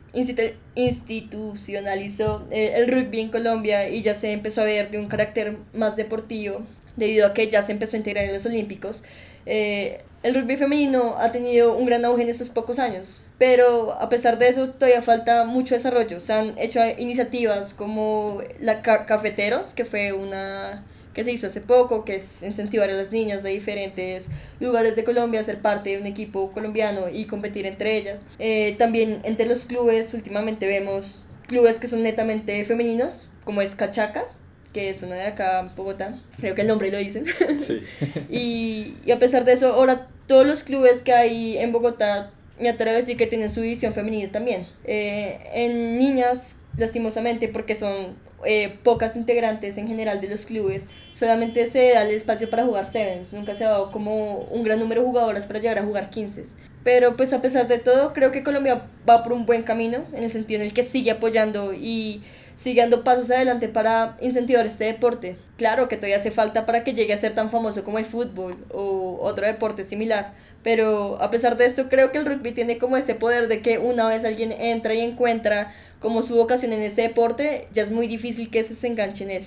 institucionalizó 0.76 2.48
eh, 2.52 2.74
el 2.76 2.88
rugby 2.88 3.22
en 3.22 3.30
Colombia 3.30 3.90
y 3.90 4.02
ya 4.02 4.14
se 4.14 4.32
empezó 4.32 4.62
a 4.62 4.66
ver 4.66 4.92
de 4.92 5.00
un 5.00 5.08
carácter 5.08 5.58
más 5.74 5.96
deportivo, 5.96 6.62
debido 6.96 7.28
a 7.28 7.34
que 7.34 7.50
ya 7.50 7.62
se 7.62 7.72
empezó 7.72 7.96
a 7.96 8.00
integrar 8.00 8.26
en 8.26 8.34
los 8.34 8.46
Olímpicos, 8.46 9.04
eh, 9.46 10.02
el 10.24 10.36
rugby 10.36 10.58
femenino 10.58 11.16
ha 11.18 11.32
tenido 11.32 11.78
un 11.78 11.86
gran 11.86 12.04
auge 12.04 12.24
en 12.24 12.30
estos 12.30 12.50
pocos 12.50 12.80
años, 12.80 13.24
pero 13.38 13.94
a 13.94 14.10
pesar 14.10 14.38
de 14.38 14.50
eso 14.50 14.72
todavía 14.72 15.02
falta 15.02 15.46
mucho 15.46 15.76
desarrollo. 15.76 16.20
Se 16.20 16.34
han 16.34 16.58
hecho 16.58 16.82
iniciativas 16.98 17.74
como 17.74 18.42
la 18.60 18.82
Cafeteros, 18.82 19.74
que 19.74 19.86
fue 19.86 20.12
una 20.12 20.84
que 21.18 21.24
se 21.24 21.32
hizo 21.32 21.48
hace 21.48 21.62
poco, 21.62 22.06
que 22.06 22.14
es 22.14 22.44
incentivar 22.44 22.92
a 22.92 22.94
las 22.94 23.12
niñas 23.12 23.42
de 23.42 23.50
diferentes 23.50 24.28
lugares 24.60 24.96
de 24.96 25.04
Colombia 25.04 25.40
a 25.40 25.44
ser 25.44 25.64
parte 25.64 25.90
de 25.90 25.98
un 25.98 26.06
equipo 26.06 26.52
colombiano 26.52 27.10
y 27.10 27.26
competir 27.26 27.66
entre 27.66 27.98
ellas. 27.98 28.28
Eh, 28.38 28.76
también 28.78 29.22
entre 29.24 29.48
los 29.48 29.66
clubes 29.66 30.14
últimamente 30.14 30.68
vemos 30.68 31.26
clubes 31.48 31.80
que 31.80 31.88
son 31.88 32.04
netamente 32.04 32.64
femeninos, 32.66 33.30
como 33.46 33.64
es 33.64 33.74
Cachacas, 33.74 34.44
que 34.74 34.90
es 34.90 35.02
una 35.02 35.16
de 35.16 35.24
acá 35.24 35.62
en 35.62 35.76
Bogotá, 35.76 36.22
creo 36.40 36.54
que 36.54 36.62
el 36.62 36.68
nombre 36.68 36.92
lo 36.92 37.00
dicen. 37.00 37.26
Sí. 37.58 37.82
y, 38.30 38.94
y, 39.04 39.12
a 39.12 39.18
pesar 39.18 39.44
de 39.44 39.54
eso, 39.54 39.74
ahora 39.74 40.10
todos 40.28 40.46
los 40.46 40.64
clubes 40.64 41.02
que 41.02 41.14
hay 41.14 41.58
en 41.58 41.72
Bogotá, 41.72 42.32
me 42.60 42.70
atrevo 42.70 42.92
a 42.92 42.98
decir 42.98 43.18
que 43.18 43.26
tienen 43.26 43.50
su 43.50 43.62
división 43.62 43.96
femenina 43.96 44.32
también. 44.32 44.68
Eh, 44.84 45.40
en 45.56 45.98
niñas, 45.98 46.58
lastimosamente, 46.78 47.48
porque 47.48 47.74
son 47.74 48.16
eh, 48.46 48.78
pocas 48.84 49.16
integrantes 49.16 49.78
en 49.78 49.88
general 49.88 50.22
de 50.22 50.30
los 50.30 50.46
clubes, 50.46 50.90
solamente 51.14 51.66
se 51.66 51.94
da 51.94 52.04
el 52.04 52.12
espacio 52.12 52.50
para 52.50 52.66
jugar 52.66 52.86
sevens, 52.86 53.34
nunca 53.34 53.56
se 53.56 53.66
ha 53.66 53.70
dado 53.70 53.92
como 53.92 54.40
un 54.40 54.64
gran 54.64 54.80
número 54.80 55.02
de 55.02 55.08
jugadoras 55.08 55.48
para 55.48 55.60
llegar 55.60 55.80
a 55.80 55.84
jugar 55.84 56.10
15. 56.10 56.46
Pero 56.84 57.16
pues 57.18 57.34
a 57.34 57.42
pesar 57.42 57.68
de 57.68 57.80
todo, 57.80 58.14
creo 58.14 58.32
que 58.32 58.44
Colombia 58.44 58.88
va 59.10 59.24
por 59.24 59.34
un 59.34 59.46
buen 59.46 59.64
camino, 59.64 60.06
en 60.14 60.24
el 60.24 60.30
sentido 60.30 60.62
en 60.62 60.68
el 60.68 60.74
que 60.74 60.84
sigue 60.84 61.12
apoyando 61.12 61.74
y 61.74 62.24
siguiendo 62.58 63.04
pasos 63.04 63.32
adelante 63.32 63.70
para 63.70 64.18
incentivar 64.20 64.66
este 64.66 64.86
deporte. 64.86 65.38
Claro 65.58 65.88
que 65.88 65.96
todavía 65.96 66.18
hace 66.18 66.32
falta 66.32 66.66
para 66.66 66.84
que 66.84 66.94
llegue 66.94 67.14
a 67.14 67.18
ser 67.18 67.34
tan 67.34 67.50
famoso 67.50 67.84
como 67.86 68.00
el 68.00 68.06
fútbol 68.06 68.58
o 68.74 69.20
otro 69.22 69.46
deporte 69.46 69.86
similar, 69.86 70.34
pero 70.64 71.22
a 71.22 71.30
pesar 71.30 71.56
de 71.56 71.66
esto 71.66 71.88
creo 71.88 72.12
que 72.12 72.18
el 72.18 72.26
rugby 72.26 72.52
tiene 72.52 72.80
como 72.80 72.98
ese 72.98 73.16
poder 73.16 73.48
de 73.48 73.62
que 73.62 73.78
una 73.78 74.10
vez 74.10 74.26
alguien 74.26 74.52
entra 74.52 74.96
y 74.96 75.02
encuentra 75.02 75.74
como 76.02 76.22
su 76.22 76.36
vocación 76.36 76.74
en 76.74 76.82
este 76.82 77.04
deporte, 77.04 77.68
ya 77.72 77.84
es 77.84 77.92
muy 77.92 78.08
difícil 78.08 78.50
que 78.50 78.64
se 78.64 78.88
enganche 78.88 79.24
en 79.24 79.32
él. 79.32 79.46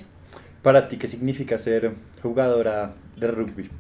Para 0.62 0.88
ti, 0.88 0.96
¿qué 0.96 1.08
significa 1.08 1.58
ser 1.58 1.92
jugadora 2.22 2.94
de 3.16 3.26
rugby? 3.26 3.70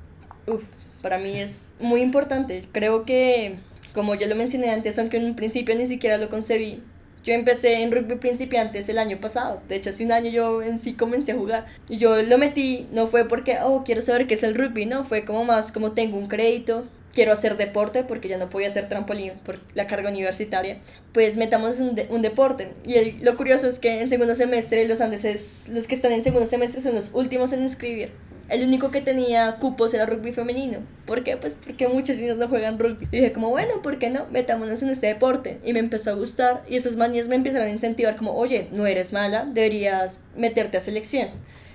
Uf, 0.46 0.62
para 1.02 1.18
mí 1.18 1.38
es 1.38 1.74
muy 1.78 2.02
importante. 2.02 2.66
Creo 2.72 3.04
que, 3.04 3.58
como 3.94 4.16
ya 4.16 4.26
lo 4.26 4.34
mencioné 4.34 4.70
antes, 4.70 4.98
aunque 4.98 5.18
en 5.18 5.24
un 5.24 5.36
principio 5.36 5.74
ni 5.76 5.86
siquiera 5.86 6.16
lo 6.16 6.30
concebí, 6.30 6.82
yo 7.24 7.34
empecé 7.34 7.82
en 7.82 7.92
rugby 7.92 8.16
principiantes 8.16 8.88
el 8.88 8.98
año 8.98 9.18
pasado. 9.20 9.60
De 9.68 9.76
hecho, 9.76 9.90
hace 9.90 10.04
un 10.04 10.12
año 10.12 10.30
yo 10.30 10.62
en 10.62 10.78
sí 10.78 10.94
comencé 10.94 11.32
a 11.32 11.36
jugar. 11.36 11.66
Y 11.88 11.98
yo 11.98 12.20
lo 12.22 12.38
metí, 12.38 12.88
no 12.92 13.06
fue 13.06 13.28
porque, 13.28 13.58
oh, 13.62 13.84
quiero 13.84 14.02
saber 14.02 14.26
qué 14.26 14.34
es 14.34 14.42
el 14.42 14.54
rugby, 14.54 14.86
no, 14.86 15.04
fue 15.04 15.24
como 15.24 15.44
más 15.44 15.72
como 15.72 15.92
tengo 15.92 16.16
un 16.16 16.28
crédito, 16.28 16.86
quiero 17.12 17.32
hacer 17.32 17.56
deporte 17.56 18.04
porque 18.04 18.28
ya 18.28 18.38
no 18.38 18.48
podía 18.48 18.68
hacer 18.68 18.88
trampolín 18.88 19.32
por 19.44 19.60
la 19.74 19.86
carga 19.86 20.10
universitaria, 20.10 20.78
pues 21.12 21.36
metamos 21.36 21.78
un, 21.80 22.00
un 22.08 22.22
deporte. 22.22 22.72
Y 22.86 23.12
lo 23.22 23.36
curioso 23.36 23.68
es 23.68 23.78
que 23.78 24.00
en 24.00 24.08
segundo 24.08 24.34
semestre 24.34 24.88
los 24.88 25.00
andeses, 25.00 25.68
los 25.72 25.86
que 25.86 25.94
están 25.94 26.12
en 26.12 26.22
segundo 26.22 26.46
semestre 26.46 26.80
son 26.80 26.94
los 26.94 27.12
últimos 27.14 27.52
en 27.52 27.62
inscribir 27.62 28.12
el 28.50 28.64
único 28.64 28.90
que 28.90 29.00
tenía 29.00 29.56
cupos 29.60 29.94
era 29.94 30.06
rugby 30.06 30.32
femenino. 30.32 30.80
¿Por 31.06 31.22
qué? 31.22 31.36
Pues 31.36 31.58
porque 31.64 31.86
muchos 31.86 32.18
niños 32.18 32.36
no 32.36 32.48
juegan 32.48 32.78
rugby. 32.78 33.06
Y 33.12 33.16
dije 33.18 33.32
como, 33.32 33.48
bueno, 33.50 33.80
¿por 33.80 33.98
qué 33.98 34.10
no? 34.10 34.26
Metámonos 34.30 34.82
en 34.82 34.90
este 34.90 35.06
deporte. 35.06 35.60
Y 35.64 35.72
me 35.72 35.78
empezó 35.78 36.10
a 36.10 36.14
gustar. 36.14 36.64
Y 36.68 36.74
estos 36.74 36.96
niños 36.96 37.28
me 37.28 37.36
empezaron 37.36 37.68
a 37.68 37.70
incentivar 37.70 38.16
como, 38.16 38.34
oye, 38.34 38.68
no 38.72 38.86
eres 38.86 39.12
mala, 39.12 39.44
deberías 39.44 40.24
meterte 40.36 40.76
a 40.76 40.80
selección. 40.80 41.28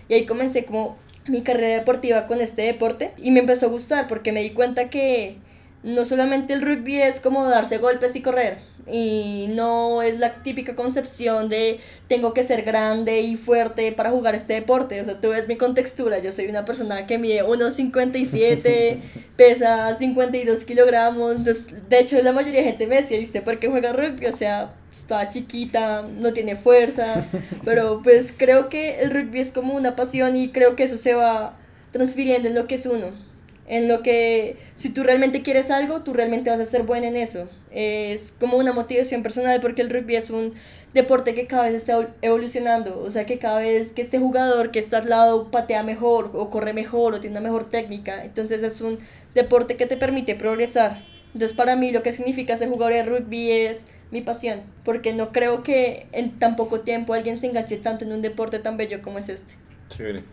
Y 0.10 0.16
ahí 0.16 0.26
comencé 0.26 0.66
como 0.66 0.98
mi 1.28 1.42
carrera 1.42 1.78
deportiva 1.78 2.28
con 2.28 2.42
este 2.42 2.64
deporte. 2.64 3.14
Y 3.18 3.32
me 3.32 3.40
empezó 3.40 3.68
a 3.68 3.70
gustar 3.70 4.08
porque 4.08 4.34
me 4.34 4.44
di 4.44 4.50
cuenta 4.50 4.90
que 4.90 5.38
no 5.86 6.04
solamente 6.04 6.54
el 6.54 6.64
rugby 6.64 7.02
es 7.02 7.20
como 7.20 7.46
darse 7.46 7.78
golpes 7.78 8.16
y 8.16 8.22
correr 8.22 8.58
y 8.92 9.48
no 9.50 10.02
es 10.02 10.20
la 10.20 10.44
típica 10.44 10.76
concepción 10.76 11.48
de 11.48 11.80
tengo 12.08 12.34
que 12.34 12.44
ser 12.44 12.64
grande 12.64 13.22
y 13.22 13.36
fuerte 13.36 13.92
para 13.92 14.12
jugar 14.12 14.36
este 14.36 14.54
deporte, 14.54 15.00
o 15.00 15.04
sea, 15.04 15.22
tú 15.22 15.30
ves 15.30 15.48
mi 15.48 15.58
contextura, 15.58 16.20
yo 16.20 16.32
soy 16.32 16.48
una 16.48 16.66
persona 16.66 17.06
que 17.08 17.18
mide 17.18 17.44
1,57, 17.44 19.00
pesa 19.38 19.94
52 19.94 20.66
kilogramos, 20.66 21.36
entonces, 21.36 21.90
de 21.90 22.00
hecho 22.00 22.22
la 22.22 22.32
mayoría 22.32 22.62
de 22.62 22.68
gente 22.68 22.88
me 22.88 22.98
decía, 22.98 23.18
¿viste 23.18 23.42
por 23.42 23.60
qué 23.60 23.68
juega 23.68 23.94
rugby? 23.94 24.26
O 24.28 24.34
sea, 24.34 24.74
está 24.92 25.30
chiquita, 25.30 26.04
no 26.04 26.34
tiene 26.34 26.56
fuerza, 26.56 27.28
pero 27.66 28.02
pues 28.04 28.34
creo 28.36 28.70
que 28.70 29.00
el 29.00 29.12
rugby 29.12 29.40
es 29.40 29.52
como 29.52 29.76
una 29.76 29.96
pasión 29.96 30.36
y 30.36 30.50
creo 30.50 30.76
que 30.76 30.84
eso 30.84 30.98
se 30.98 31.14
va 31.14 31.58
transfiriendo 31.92 32.50
en 32.50 32.56
lo 32.56 32.68
que 32.68 32.76
es 32.76 32.86
uno 32.86 33.35
en 33.68 33.88
lo 33.88 34.04
que 34.04 34.58
si 34.76 34.90
tú 34.90 35.04
realmente 35.04 35.42
quieres 35.42 35.72
algo, 35.72 36.04
tú 36.04 36.14
realmente 36.14 36.50
vas 36.50 36.60
a 36.60 36.66
ser 36.66 36.84
buena 36.84 37.08
en 37.08 37.16
eso. 37.16 37.50
Es 37.72 38.32
como 38.32 38.58
una 38.58 38.74
motivación 38.74 39.24
personal 39.24 39.60
porque 39.62 39.82
el 39.82 39.90
rugby 39.90 40.16
es 40.16 40.30
un 40.30 40.54
deporte 40.94 41.36
que 41.36 41.48
cada 41.48 41.64
vez 41.64 41.74
está 41.74 42.08
evolucionando, 42.22 43.00
o 43.00 43.12
sea 43.12 43.26
que 43.26 43.38
cada 43.38 43.60
vez 43.60 43.94
que 43.94 44.02
este 44.02 44.18
jugador 44.18 44.72
que 44.72 44.80
está 44.80 45.00
al 45.00 45.10
lado 45.10 45.52
patea 45.52 45.84
mejor 45.84 46.32
o 46.34 46.50
corre 46.50 46.74
mejor 46.74 47.14
o 47.14 47.20
tiene 47.20 47.38
una 47.38 47.50
mejor 47.50 47.70
técnica, 47.70 48.24
entonces 48.24 48.64
es 48.64 48.80
un 48.80 49.00
deporte 49.34 49.76
que 49.76 49.88
te 49.88 49.98
permite 49.98 50.36
progresar. 50.36 51.04
Entonces 51.34 51.52
para 51.52 51.76
mí 51.76 51.92
lo 51.92 52.02
que 52.02 52.14
significa 52.14 52.56
ser 52.56 52.70
jugador 52.70 52.94
de 52.94 53.04
rugby 53.04 53.52
es 53.52 53.88
mi 54.12 54.22
pasión, 54.22 54.62
porque 54.86 55.12
no 55.12 55.34
creo 55.34 55.64
que 55.64 56.08
en 56.14 56.40
tan 56.40 56.56
poco 56.56 56.82
tiempo 56.82 57.14
alguien 57.14 57.38
se 57.38 57.48
enganche 57.48 57.76
tanto 57.76 58.06
en 58.06 58.14
un 58.14 58.22
deporte 58.22 58.60
tan 58.60 58.78
bello 58.78 59.02
como 59.02 59.18
es 59.18 59.28
este. 59.28 59.56
Chévere, 59.90 60.24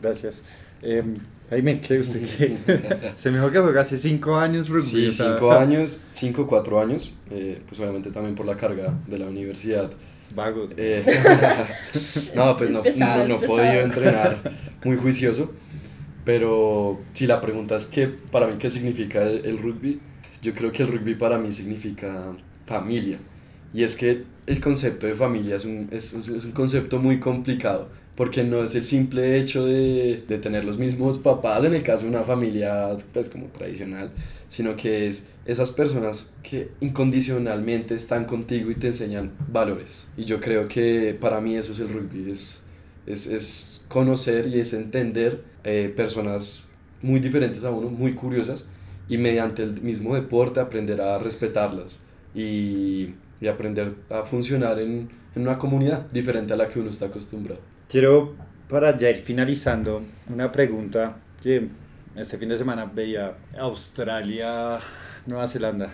gracias. 0.00 0.44
Eh, 0.82 1.02
me 1.60 1.80
¿qué 1.80 1.98
usted 1.98 2.22
qué? 2.22 2.56
Se 3.16 3.30
me 3.30 3.38
dijo 3.38 3.50
que 3.50 3.58
juega 3.58 3.82
hace 3.82 3.98
5 3.98 4.36
años 4.36 4.68
rugby. 4.68 4.82
Sí, 4.82 5.12
5 5.12 5.52
años, 5.52 6.00
5 6.12 6.46
4 6.46 6.80
años, 6.80 7.12
eh, 7.30 7.60
pues 7.68 7.78
obviamente 7.80 8.10
también 8.10 8.34
por 8.34 8.46
la 8.46 8.56
carga 8.56 8.98
de 9.06 9.18
la 9.18 9.26
universidad. 9.26 9.90
Vagos. 10.34 10.72
Eh, 10.78 11.04
no, 12.34 12.56
pues 12.58 12.70
no, 12.70 12.82
no, 12.82 13.28
no 13.28 13.34
he 13.34 13.46
podido 13.46 13.80
entrenar 13.80 14.38
muy 14.84 14.96
juicioso, 14.96 15.52
pero 16.24 17.00
si 17.12 17.26
la 17.26 17.40
pregunta 17.40 17.76
es 17.76 17.86
que 17.86 18.06
para 18.06 18.46
mí 18.46 18.54
qué 18.58 18.70
significa 18.70 19.22
el, 19.22 19.44
el 19.44 19.58
rugby, 19.58 20.00
yo 20.40 20.54
creo 20.54 20.72
que 20.72 20.84
el 20.84 20.88
rugby 20.88 21.16
para 21.16 21.36
mí 21.36 21.52
significa 21.52 22.34
familia. 22.64 23.18
Y 23.74 23.82
es 23.84 23.96
que 23.96 24.24
el 24.46 24.60
concepto 24.60 25.06
de 25.06 25.14
familia 25.14 25.56
es 25.56 25.64
un, 25.64 25.88
es, 25.90 26.12
es 26.14 26.44
un 26.44 26.52
concepto 26.52 26.98
muy 26.98 27.20
complicado 27.20 27.88
porque 28.16 28.44
no 28.44 28.62
es 28.62 28.74
el 28.74 28.84
simple 28.84 29.38
hecho 29.38 29.64
de, 29.64 30.22
de, 30.28 30.38
tener 30.38 30.64
los 30.64 30.76
mismos 30.76 31.16
papás 31.18 31.64
en 31.64 31.74
el 31.74 31.82
caso 31.82 32.04
de 32.04 32.10
una 32.10 32.24
familia 32.24 32.96
pues 33.12 33.28
como 33.28 33.46
tradicional, 33.46 34.10
sino 34.48 34.76
que 34.76 35.06
es 35.06 35.30
esas 35.46 35.70
personas 35.70 36.32
que 36.42 36.68
incondicionalmente 36.80 37.94
están 37.94 38.26
contigo 38.26 38.70
y 38.70 38.74
te 38.74 38.88
enseñan 38.88 39.32
valores. 39.50 40.08
Y 40.16 40.24
yo 40.24 40.40
creo 40.40 40.68
que 40.68 41.16
para 41.18 41.40
mí 41.40 41.56
eso 41.56 41.72
es 41.72 41.78
el 41.78 41.88
rugby, 41.88 42.30
es, 42.30 42.62
es, 43.06 43.26
es 43.26 43.82
conocer 43.88 44.46
y 44.46 44.60
es 44.60 44.74
entender 44.74 45.42
eh, 45.64 45.92
personas 45.96 46.64
muy 47.00 47.18
diferentes 47.18 47.64
a 47.64 47.70
uno, 47.70 47.88
muy 47.88 48.12
curiosas, 48.12 48.68
y 49.08 49.16
mediante 49.18 49.62
el 49.62 49.80
mismo 49.80 50.14
deporte 50.14 50.60
aprender 50.60 51.00
a 51.00 51.18
respetarlas 51.18 52.00
y, 52.34 53.14
y 53.40 53.48
aprender 53.48 53.94
a 54.10 54.22
funcionar 54.22 54.78
en, 54.78 55.08
en 55.34 55.42
una 55.42 55.58
comunidad 55.58 56.10
diferente 56.10 56.52
a 56.52 56.56
la 56.56 56.68
que 56.68 56.78
uno 56.78 56.90
está 56.90 57.06
acostumbrado. 57.06 57.71
Quiero 57.92 58.32
para 58.70 58.96
ya 58.96 59.10
ir 59.10 59.18
finalizando, 59.18 60.02
una 60.30 60.50
pregunta 60.50 61.18
que 61.42 61.68
este 62.16 62.38
fin 62.38 62.48
de 62.48 62.56
semana 62.56 62.86
veía 62.86 63.34
Australia, 63.58 64.78
Nueva 65.26 65.46
Zelanda, 65.46 65.90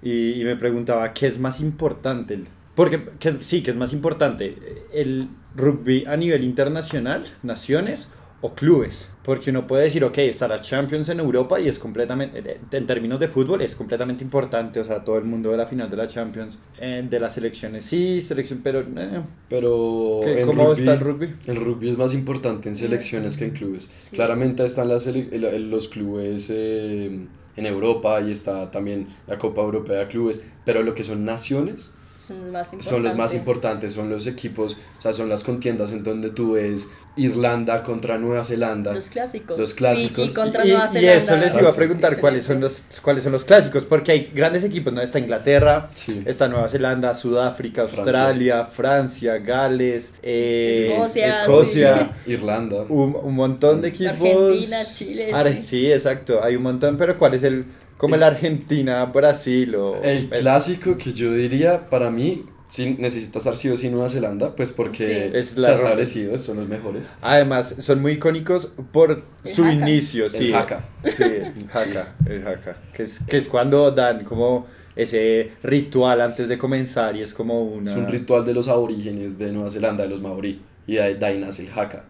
y, 0.00 0.40
me 0.44 0.54
preguntaba, 0.54 1.12
¿qué 1.12 1.26
es 1.26 1.40
más 1.40 1.58
importante? 1.58 2.44
Porque 2.76 3.08
¿qué- 3.18 3.38
sí, 3.40 3.64
¿qué 3.64 3.72
es 3.72 3.76
más 3.76 3.92
importante? 3.92 4.56
¿El 4.92 5.28
rugby 5.56 6.04
a 6.06 6.16
nivel 6.16 6.44
internacional, 6.44 7.24
naciones 7.42 8.06
o 8.40 8.54
clubes? 8.54 9.08
Porque 9.28 9.50
uno 9.50 9.66
puede 9.66 9.84
decir, 9.84 10.02
ok, 10.04 10.16
está 10.18 10.48
la 10.48 10.58
Champions 10.58 11.06
en 11.10 11.20
Europa 11.20 11.60
y 11.60 11.68
es 11.68 11.78
completamente, 11.78 12.38
eh, 12.38 12.56
en 12.72 12.86
términos 12.86 13.20
de 13.20 13.28
fútbol, 13.28 13.60
es 13.60 13.74
completamente 13.74 14.24
importante, 14.24 14.80
o 14.80 14.84
sea, 14.84 15.04
todo 15.04 15.18
el 15.18 15.24
mundo 15.24 15.50
de 15.50 15.58
la 15.58 15.66
final 15.66 15.90
de 15.90 15.98
la 15.98 16.06
Champions, 16.08 16.56
eh, 16.80 17.06
de 17.06 17.20
las 17.20 17.34
selecciones 17.34 17.84
sí, 17.84 18.22
selección, 18.22 18.60
pero... 18.62 18.80
eh, 18.80 19.20
Pero 19.50 20.20
¿Qué- 20.24 20.40
en 20.40 20.46
cómo 20.46 20.72
está 20.72 20.94
el 20.94 21.00
rugby? 21.00 21.34
El 21.46 21.56
rugby 21.56 21.90
es 21.90 21.98
más 21.98 22.14
importante 22.14 22.70
en 22.70 22.76
selecciones 22.76 23.36
que 23.36 23.44
en 23.44 23.50
clubes. 23.50 23.84
Sí. 23.84 24.16
Claramente 24.16 24.64
están 24.64 24.88
las 24.88 25.06
los 25.06 25.88
clubes 25.88 26.48
eh, 26.50 27.26
en 27.56 27.66
Europa 27.66 28.22
y 28.22 28.30
está 28.30 28.70
también 28.70 29.08
la 29.26 29.38
Copa 29.38 29.60
Europea 29.60 29.98
de 29.98 30.06
Clubes, 30.08 30.42
pero 30.64 30.82
lo 30.82 30.94
que 30.94 31.04
son 31.04 31.26
naciones 31.26 31.92
Son 32.18 32.40
los 32.42 32.50
más 32.52 32.72
importantes. 32.72 32.84
son 32.90 33.02
los 33.04 33.16
más 33.16 33.34
importantes, 33.34 33.92
son 33.92 34.10
los 34.10 34.26
equipos, 34.26 34.76
o 34.98 35.02
sea, 35.02 35.12
son 35.12 35.28
las 35.28 35.44
contiendas 35.44 35.92
en 35.92 36.02
donde 36.02 36.30
tú 36.30 36.52
ves 36.54 36.88
Irlanda 37.16 37.82
contra 37.84 38.18
Nueva 38.18 38.44
Zelanda. 38.44 38.92
Los 38.92 39.08
clásicos. 39.08 39.58
Los 39.58 39.72
clásicos. 39.74 40.24
Fiji 40.26 40.34
contra 40.34 40.64
y, 40.66 40.70
Nueva 40.70 40.86
y 40.86 40.88
Zelanda. 40.88 41.14
eso 41.14 41.36
les 41.36 41.54
iba 41.56 41.70
a 41.70 41.74
preguntar 41.74 42.12
Excelente. 42.12 42.20
cuáles 42.20 42.44
son 42.44 42.60
los 42.60 42.82
cuáles 43.02 43.22
son 43.24 43.32
los 43.32 43.44
clásicos, 43.44 43.84
porque 43.84 44.12
hay 44.12 44.32
grandes 44.34 44.64
equipos, 44.64 44.92
¿no? 44.92 45.00
Está 45.00 45.18
Inglaterra, 45.20 45.88
Sí. 45.94 46.22
está 46.26 46.48
Nueva 46.48 46.68
Zelanda, 46.68 47.14
Sudáfrica. 47.14 47.82
Australia, 47.82 48.66
Francia, 48.66 49.38
Gales, 49.38 50.14
eh, 50.22 50.88
Escocia, 50.92 51.26
Escocia, 51.28 52.16
Irlanda. 52.26 52.82
un, 52.88 53.16
un 53.22 53.34
montón 53.34 53.80
de 53.80 53.88
equipos. 53.88 54.12
Argentina, 54.14 54.84
Chile, 54.92 55.32
Ar- 55.32 55.52
sí. 55.54 55.62
sí, 55.62 55.92
exacto, 55.92 56.42
hay 56.42 56.56
un 56.56 56.62
montón, 56.64 56.96
pero 56.98 57.16
¿cuál 57.18 57.34
es 57.34 57.42
el 57.44 57.64
como 57.98 58.14
el 58.14 58.22
Argentina, 58.22 59.04
Brasil 59.04 59.74
o 59.74 60.02
El 60.02 60.32
es- 60.32 60.40
clásico 60.40 60.96
que 60.96 61.12
yo 61.12 61.34
diría 61.34 61.90
para 61.90 62.10
mí, 62.10 62.44
sí, 62.68 62.96
necesita 62.98 63.38
estar 63.38 63.56
sí 63.56 63.68
o 63.68 63.76
sí 63.76 63.90
Nueva 63.90 64.08
Zelanda, 64.08 64.56
pues 64.56 64.72
porque 64.72 65.06
Sí. 65.06 65.36
Es 65.38 65.50
se 65.50 65.60
la 65.60 65.68
ha 65.68 65.70
ro- 65.72 65.76
establecido, 65.76 66.38
son 66.38 66.56
los 66.58 66.68
mejores. 66.68 67.12
Además, 67.20 67.74
son 67.80 68.00
muy 68.00 68.12
icónicos 68.12 68.68
por 68.92 69.24
El 69.44 69.52
su 69.54 69.64
haka. 69.64 69.72
inicio, 69.72 70.24
El 70.26 70.30
sí. 70.30 70.52
haka. 70.54 70.84
Sí, 71.04 71.22
el 71.24 71.66
haka, 71.72 72.14
el 72.26 72.46
haka. 72.46 72.76
Que 72.94 73.02
es, 73.02 73.20
que 73.20 73.36
es 73.36 73.48
cuando 73.48 73.90
dan 73.90 74.24
como 74.24 74.66
ese 74.96 75.52
ritual 75.62 76.20
antes 76.20 76.48
de 76.48 76.58
comenzar 76.58 77.14
y 77.16 77.22
es 77.22 77.32
como 77.32 77.62
una... 77.62 77.88
Es 77.90 77.96
un 77.96 78.08
ritual 78.08 78.44
de 78.44 78.52
los 78.54 78.66
aborígenes 78.68 79.38
de 79.38 79.52
Nueva 79.52 79.70
Zelanda, 79.70 80.02
de 80.02 80.08
los 80.08 80.20
maorí, 80.20 80.60
y 80.88 80.94
de 80.94 81.14
de 81.14 81.24
ahí 81.26 81.38
nace 81.38 81.66
el 81.66 81.72
haka. 81.72 82.04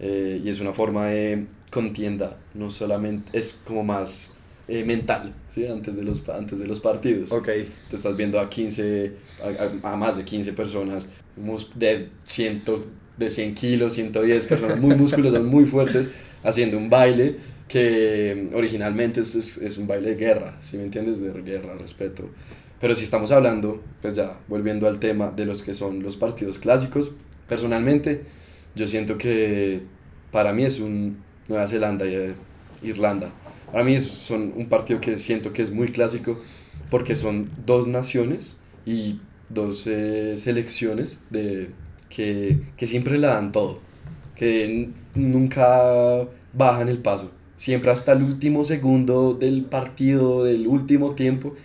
Eh, 0.00 0.40
y 0.44 0.48
es 0.48 0.58
una 0.60 0.72
forma 0.72 1.06
de 1.06 1.46
contienda, 1.70 2.36
no 2.54 2.70
solamente, 2.70 3.36
es 3.38 3.60
como 3.64 3.84
más 3.84 4.32
eh, 4.68 4.84
mental, 4.84 5.34
¿sí? 5.48 5.66
Antes 5.66 5.96
de 5.96 6.02
los, 6.02 6.26
antes 6.28 6.58
de 6.58 6.66
los 6.66 6.80
partidos. 6.80 7.32
Ok, 7.32 7.46
Te 7.90 7.96
estás 7.96 8.16
viendo 8.16 8.40
a 8.40 8.48
15, 8.48 9.12
a, 9.82 9.96
más 9.96 10.16
de 10.16 10.24
15 10.24 10.52
personas 10.52 11.10
de, 11.74 12.08
100, 12.22 12.62
de 13.16 13.30
100 13.30 13.54
kilos, 13.54 13.92
110 13.94 14.46
personas 14.46 14.78
muy 14.78 14.94
musculosas, 14.94 15.42
muy 15.42 15.64
fuertes, 15.64 16.10
haciendo 16.42 16.78
un 16.78 16.88
baile 16.90 17.36
que 17.68 18.50
originalmente 18.54 19.20
es, 19.20 19.34
es, 19.34 19.58
es 19.58 19.78
un 19.78 19.86
baile 19.86 20.10
de 20.10 20.16
guerra, 20.16 20.56
si 20.60 20.76
me 20.76 20.84
entiendes? 20.84 21.20
De 21.20 21.32
guerra, 21.42 21.76
respeto. 21.78 22.28
Pero 22.80 22.94
si 22.94 23.04
estamos 23.04 23.30
hablando, 23.32 23.82
pues 24.02 24.14
ya, 24.14 24.38
volviendo 24.48 24.86
al 24.86 24.98
tema 24.98 25.30
de 25.30 25.46
los 25.46 25.62
que 25.62 25.72
son 25.72 26.02
los 26.02 26.16
partidos 26.16 26.58
clásicos, 26.58 27.12
personalmente 27.48 28.24
yo 28.74 28.86
siento 28.86 29.16
que 29.16 29.82
para 30.30 30.52
mí 30.52 30.64
es 30.64 30.80
un 30.80 31.18
Nueva 31.48 31.66
Zelanda 31.66 32.06
y 32.06 32.14
eh, 32.14 32.34
Irlanda. 32.82 33.30
Para 33.74 33.86
mí 33.86 33.96
es, 33.96 34.04
son 34.04 34.52
un 34.54 34.68
partido 34.68 35.00
que 35.00 35.18
siento 35.18 35.52
que 35.52 35.60
es 35.60 35.72
muy 35.72 35.88
clásico 35.88 36.38
porque 36.90 37.16
son 37.16 37.50
dos 37.66 37.88
naciones 37.88 38.60
y 38.86 39.18
dos 39.48 39.88
eh, 39.88 40.34
selecciones 40.36 41.24
de, 41.30 41.70
que, 42.08 42.60
que 42.76 42.86
siempre 42.86 43.18
la 43.18 43.34
dan 43.34 43.50
todo, 43.50 43.80
que 44.36 44.90
nunca 45.16 46.24
bajan 46.52 46.88
el 46.88 46.98
paso. 46.98 47.32
Siempre 47.56 47.90
hasta 47.90 48.12
el 48.12 48.22
último 48.22 48.62
segundo 48.62 49.34
del 49.34 49.64
partido, 49.64 50.44
del 50.44 50.68
último 50.68 51.16
tiempo, 51.16 51.56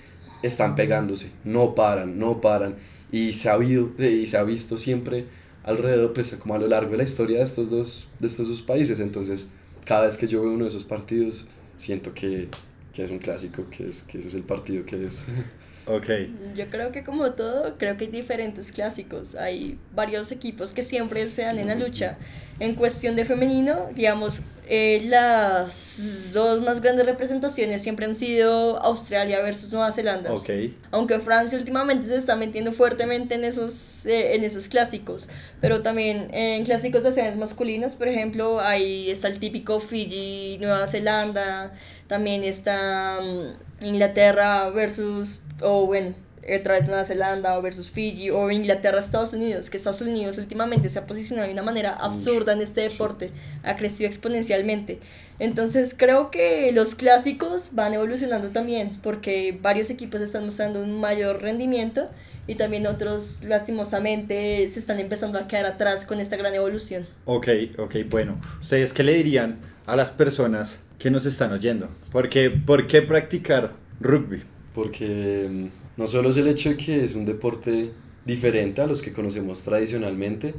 están 0.41 0.73
pegándose, 0.73 1.29
no 1.43 1.75
paran, 1.75 2.17
no 2.17 2.41
paran. 2.41 2.77
Y 3.11 3.33
se 3.33 3.49
ha, 3.49 3.53
habido, 3.53 3.91
eh, 3.99 4.21
y 4.23 4.25
se 4.25 4.39
ha 4.39 4.43
visto 4.43 4.79
siempre 4.79 5.27
alrededor, 5.61 6.13
pues 6.13 6.35
como 6.37 6.55
a 6.55 6.57
lo 6.57 6.67
largo 6.67 6.89
de 6.89 6.97
la 6.97 7.03
historia 7.03 7.37
de 7.37 7.43
estos 7.43 7.69
dos, 7.69 8.09
de 8.19 8.25
estos 8.25 8.49
dos 8.49 8.63
países. 8.63 8.99
Entonces, 8.99 9.49
cada 9.85 10.07
vez 10.07 10.17
que 10.17 10.27
yo 10.27 10.41
veo 10.41 10.51
uno 10.51 10.63
de 10.63 10.69
esos 10.69 10.85
partidos, 10.85 11.47
siento 11.79 12.13
que, 12.13 12.49
que 12.93 13.03
es 13.03 13.09
un 13.09 13.17
clásico, 13.17 13.67
que, 13.69 13.87
es, 13.87 14.03
que 14.03 14.19
ese 14.19 14.27
es 14.27 14.33
el 14.35 14.43
partido 14.43 14.85
que 14.85 15.07
es. 15.07 15.23
ok. 15.87 16.07
Yo 16.55 16.69
creo 16.69 16.91
que 16.91 17.03
como 17.03 17.31
todo, 17.31 17.77
creo 17.77 17.97
que 17.97 18.05
hay 18.05 18.11
diferentes 18.11 18.71
clásicos. 18.71 19.35
Hay 19.35 19.79
varios 19.95 20.31
equipos 20.31 20.73
que 20.73 20.83
siempre 20.83 21.27
se 21.29 21.43
dan 21.43 21.57
en 21.57 21.67
la 21.67 21.75
lucha. 21.75 22.17
En 22.59 22.75
cuestión 22.75 23.15
de 23.15 23.25
femenino, 23.25 23.89
digamos, 23.95 24.41
eh, 24.71 25.01
las 25.05 26.31
dos 26.31 26.61
más 26.61 26.79
grandes 26.79 27.07
representaciones 27.07 27.81
siempre 27.81 28.05
han 28.05 28.13
sido 28.13 28.77
Australia 28.83 29.41
versus 29.41 29.73
Nueva 29.73 29.91
Zelanda. 29.91 30.31
Ok. 30.31 30.47
Aunque 30.91 31.17
Francia 31.17 31.57
últimamente 31.57 32.05
se 32.05 32.15
está 32.15 32.35
metiendo 32.35 32.71
fuertemente 32.71 33.33
en 33.33 33.45
esos, 33.45 34.05
eh, 34.05 34.35
en 34.35 34.43
esos 34.43 34.69
clásicos, 34.69 35.27
pero 35.59 35.81
también 35.81 36.31
en 36.35 36.63
clásicos 36.65 37.01
de 37.01 37.11
sedes 37.11 37.35
masculinos, 37.35 37.95
por 37.95 38.09
ejemplo, 38.09 38.59
ahí 38.59 39.09
está 39.09 39.27
el 39.27 39.39
típico 39.39 39.79
Fiji, 39.79 40.59
Nueva 40.59 40.85
Zelanda, 40.85 41.73
también 42.05 42.43
está 42.43 43.19
mm, 43.23 43.85
Inglaterra 43.85 44.69
versus, 44.69 45.39
o 45.61 45.87
bueno, 45.87 46.13
otra 46.55 46.75
vez 46.75 46.87
Nueva 46.87 47.03
Zelanda 47.03 47.57
o 47.57 47.61
versus 47.61 47.91
Fiji, 47.91 48.29
o 48.29 48.49
Inglaterra, 48.51 48.99
Estados 48.99 49.33
Unidos, 49.33 49.69
que 49.69 49.77
Estados 49.77 50.01
Unidos 50.01 50.37
últimamente 50.37 50.89
se 50.89 50.99
ha 50.99 51.05
posicionado 51.05 51.47
de 51.47 51.53
una 51.53 51.63
manera 51.63 51.95
absurda 51.95 52.53
en 52.53 52.61
este 52.61 52.81
deporte, 52.81 53.31
ha 53.63 53.75
crecido 53.75 54.07
exponencialmente. 54.07 54.99
Entonces 55.39 55.95
creo 55.97 56.31
que 56.31 56.71
los 56.73 56.95
clásicos 56.95 57.69
van 57.71 57.93
evolucionando 57.93 58.49
también 58.49 58.99
porque 59.01 59.57
varios 59.61 59.89
equipos 59.89 60.21
están 60.21 60.45
mostrando 60.45 60.81
un 60.83 60.99
mayor 60.99 61.41
rendimiento 61.41 62.09
y 62.49 62.55
también 62.55 62.87
otros 62.87 63.43
lastimosamente 63.43 64.67
se 64.69 64.79
están 64.79 64.99
empezando 64.99 65.37
a 65.37 65.47
quedar 65.47 65.67
atrás 65.67 66.03
con 66.03 66.19
esta 66.19 66.35
gran 66.35 66.53
evolución. 66.55 67.05
Ok, 67.25 67.47
ok, 67.77 67.95
bueno. 68.09 68.41
¿Ustedes 68.59 68.91
qué 68.91 69.03
le 69.03 69.13
dirían 69.13 69.59
a 69.85 69.95
las 69.95 70.09
personas 70.09 70.79
que 70.97 71.11
nos 71.11 71.27
están 71.27 71.51
oyendo? 71.51 71.89
Porque, 72.11 72.49
¿Por 72.49 72.87
qué 72.87 73.03
practicar 73.03 73.73
rugby? 74.01 74.41
Porque 74.73 75.47
mm, 75.47 75.78
no 75.99 76.07
solo 76.07 76.31
es 76.31 76.37
el 76.37 76.47
hecho 76.49 76.71
de 76.71 76.77
que 76.77 77.03
es 77.03 77.15
un 77.15 77.25
deporte 77.25 77.91
diferente 78.25 78.81
a 78.81 78.87
los 78.87 79.03
que 79.03 79.13
conocemos 79.13 79.61
tradicionalmente, 79.63 80.55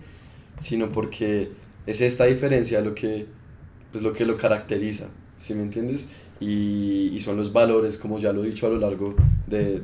sino 0.59 0.90
porque 0.90 1.50
es 1.87 2.03
esta 2.03 2.26
diferencia 2.26 2.83
lo 2.83 2.94
que, 2.94 3.26
pues 3.92 4.05
lo, 4.05 4.12
que 4.12 4.26
lo 4.26 4.37
caracteriza, 4.37 5.11
¿sí 5.38 5.55
me 5.55 5.62
entiendes? 5.62 6.09
Y, 6.40 7.11
y 7.14 7.20
son 7.20 7.37
los 7.37 7.53
valores, 7.53 7.98
como 7.98 8.18
ya 8.18 8.33
lo 8.33 8.44
he 8.44 8.48
dicho 8.48 8.66
a 8.66 8.70
lo 8.70 8.79
largo 8.79 9.16
de, 9.46 9.83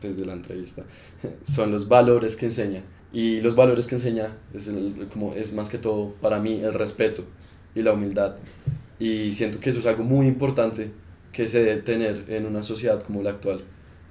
desde 0.00 0.24
la 0.26 0.34
entrevista, 0.34 0.84
son 1.44 1.72
los 1.72 1.88
valores 1.88 2.36
que 2.36 2.46
enseña. 2.46 2.82
Y 3.12 3.40
los 3.42 3.56
valores 3.56 3.86
que 3.86 3.96
enseña 3.96 4.38
es, 4.54 4.68
el- 4.68 5.08
como, 5.12 5.34
es 5.34 5.52
más 5.52 5.68
que 5.70 5.78
todo 5.78 6.14
para 6.20 6.40
mí 6.40 6.60
el 6.60 6.74
respeto 6.74 7.24
y 7.74 7.82
la 7.82 7.92
humildad. 7.92 8.36
Y 8.98 9.32
siento 9.32 9.60
que 9.60 9.70
eso 9.70 9.80
es 9.80 9.86
algo 9.86 10.04
muy 10.04 10.26
importante 10.26 10.90
que 11.32 11.48
se 11.48 11.62
debe 11.64 11.82
tener 11.82 12.26
en 12.28 12.46
una 12.46 12.62
sociedad 12.62 13.02
como 13.02 13.22
la 13.22 13.30
actual. 13.30 13.62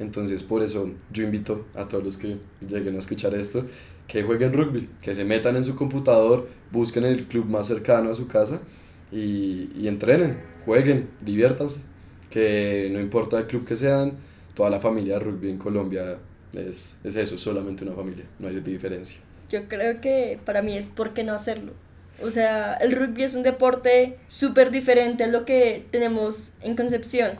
Entonces, 0.02 0.42
por 0.42 0.64
eso 0.64 0.90
yo 1.14 1.24
invito 1.24 1.66
a 1.76 1.88
todos 1.88 2.04
los 2.04 2.18
que 2.18 2.38
lleguen 2.68 2.96
a 2.96 3.00
escuchar 3.00 3.36
esto 3.36 3.66
que 4.08 4.24
jueguen 4.24 4.52
rugby, 4.52 4.90
que 5.02 5.16
se 5.16 5.24
metan 5.24 5.56
en 5.56 5.64
su 5.64 5.76
computador, 5.76 6.50
busquen 6.72 7.06
el 7.06 7.28
club 7.28 7.46
más 7.46 7.68
cercano 7.68 8.12
a 8.12 8.16
su 8.16 8.28
casa 8.28 8.60
y, 9.12 9.70
y 9.74 9.88
entrenen, 9.88 10.42
jueguen, 10.66 11.10
diviértanse. 11.22 11.82
Que 12.30 12.90
no 12.92 13.00
importa 13.00 13.40
el 13.40 13.48
club 13.48 13.66
que 13.66 13.76
sean, 13.76 14.14
toda 14.54 14.70
la 14.70 14.80
familia 14.80 15.14
de 15.14 15.20
rugby 15.20 15.50
en 15.50 15.58
Colombia 15.58 16.18
es, 16.54 16.98
es 17.04 17.16
eso, 17.16 17.38
solamente 17.38 17.84
una 17.84 17.94
familia, 17.94 18.26
no 18.40 18.48
hay 18.48 18.60
diferencia. 18.60 19.20
Yo 19.50 19.68
creo 19.68 20.02
que 20.02 20.40
para 20.46 20.62
mí 20.62 20.78
es 20.78 20.90
por 20.90 21.14
qué 21.14 21.24
no 21.24 21.34
hacerlo. 21.34 21.74
O 22.22 22.30
sea, 22.30 22.74
el 22.76 22.92
rugby 22.92 23.24
es 23.24 23.34
un 23.34 23.44
deporte 23.44 24.18
súper 24.28 24.72
diferente 24.72 25.24
a 25.24 25.28
lo 25.28 25.46
que 25.46 25.86
tenemos 25.92 26.54
en 26.62 26.76
Concepción. 26.76 27.32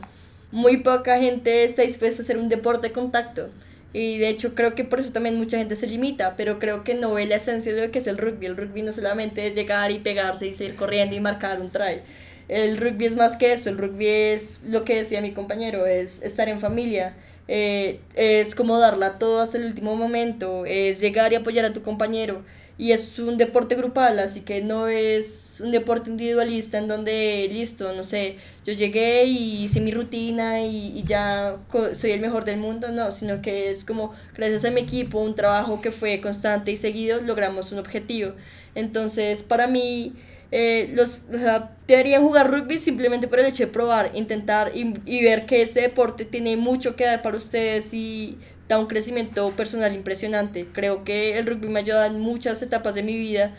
Muy 0.52 0.76
poca 0.76 1.18
gente 1.18 1.64
está 1.64 1.82
dispuesta 1.82 2.20
a 2.20 2.24
hacer 2.24 2.38
un 2.38 2.48
deporte 2.48 2.88
de 2.88 2.92
contacto. 2.92 3.48
Y 3.94 4.18
de 4.18 4.28
hecho 4.28 4.54
creo 4.54 4.74
que 4.74 4.84
por 4.84 5.00
eso 5.00 5.12
también 5.12 5.36
mucha 5.36 5.58
gente 5.58 5.76
se 5.76 5.86
limita, 5.86 6.34
pero 6.36 6.58
creo 6.58 6.84
que 6.84 6.94
no 6.94 7.14
ve 7.14 7.26
la 7.26 7.36
esencia 7.36 7.74
de 7.74 7.86
lo 7.86 7.92
que 7.92 7.98
es 7.98 8.06
el 8.06 8.18
rugby. 8.18 8.46
El 8.46 8.56
rugby 8.56 8.82
no 8.82 8.92
solamente 8.92 9.46
es 9.46 9.54
llegar 9.54 9.90
y 9.90 9.98
pegarse 9.98 10.46
y 10.46 10.54
seguir 10.54 10.76
corriendo 10.76 11.16
y 11.16 11.20
marcar 11.20 11.60
un 11.60 11.70
try. 11.70 12.00
El 12.48 12.78
rugby 12.78 13.06
es 13.06 13.16
más 13.16 13.36
que 13.36 13.52
eso, 13.52 13.70
el 13.70 13.78
rugby 13.78 14.06
es 14.06 14.60
lo 14.68 14.84
que 14.84 14.96
decía 14.96 15.20
mi 15.20 15.32
compañero, 15.32 15.86
es 15.86 16.22
estar 16.22 16.48
en 16.48 16.60
familia, 16.60 17.14
eh, 17.48 18.00
es 18.14 18.54
como 18.54 18.78
darla 18.78 19.18
todo 19.18 19.40
hasta 19.40 19.58
el 19.58 19.66
último 19.66 19.96
momento, 19.96 20.66
es 20.66 21.00
llegar 21.00 21.32
y 21.32 21.36
apoyar 21.36 21.64
a 21.64 21.72
tu 21.72 21.82
compañero. 21.82 22.42
Y 22.78 22.92
es 22.92 23.18
un 23.18 23.36
deporte 23.36 23.74
grupal, 23.74 24.18
así 24.18 24.40
que 24.40 24.62
no 24.62 24.88
es 24.88 25.62
un 25.62 25.70
deporte 25.72 26.10
individualista 26.10 26.78
en 26.78 26.88
donde, 26.88 27.48
listo, 27.52 27.92
no 27.92 28.02
sé, 28.02 28.38
yo 28.64 28.72
llegué 28.72 29.24
y 29.26 29.64
hice 29.64 29.80
mi 29.80 29.90
rutina 29.90 30.60
y, 30.62 30.98
y 30.98 31.04
ya 31.04 31.58
soy 31.94 32.12
el 32.12 32.20
mejor 32.20 32.44
del 32.44 32.58
mundo, 32.58 32.90
no, 32.90 33.12
sino 33.12 33.42
que 33.42 33.70
es 33.70 33.84
como 33.84 34.14
gracias 34.34 34.64
a 34.64 34.70
mi 34.70 34.80
equipo, 34.80 35.20
un 35.20 35.34
trabajo 35.34 35.80
que 35.80 35.90
fue 35.90 36.20
constante 36.20 36.72
y 36.72 36.76
seguido, 36.76 37.20
logramos 37.20 37.72
un 37.72 37.78
objetivo. 37.78 38.32
Entonces, 38.74 39.42
para 39.42 39.66
mí, 39.66 40.14
eh, 40.50 40.90
los, 40.94 41.20
o 41.32 41.38
sea, 41.38 41.76
jugar 42.20 42.50
rugby 42.50 42.78
simplemente 42.78 43.26
por 43.26 43.38
el 43.38 43.46
hecho 43.46 43.64
de 43.64 43.72
probar, 43.72 44.10
intentar 44.14 44.72
y, 44.74 44.94
y, 45.06 45.24
ver 45.24 45.46
que 45.46 45.62
este 45.62 45.80
deporte 45.80 46.24
tiene 46.26 46.56
mucho 46.56 46.94
que 46.94 47.04
dar 47.04 47.22
para 47.22 47.36
ustedes 47.36 47.92
y 47.94 48.38
da 48.72 48.78
un 48.78 48.86
crecimiento 48.86 49.50
personal 49.52 49.94
impresionante. 49.94 50.66
Creo 50.72 51.04
que 51.04 51.38
el 51.38 51.46
rugby 51.46 51.68
me 51.68 51.80
ha 51.80 51.82
ayudado 51.82 52.06
en 52.06 52.20
muchas 52.20 52.62
etapas 52.62 52.94
de 52.94 53.02
mi 53.02 53.16
vida 53.16 53.54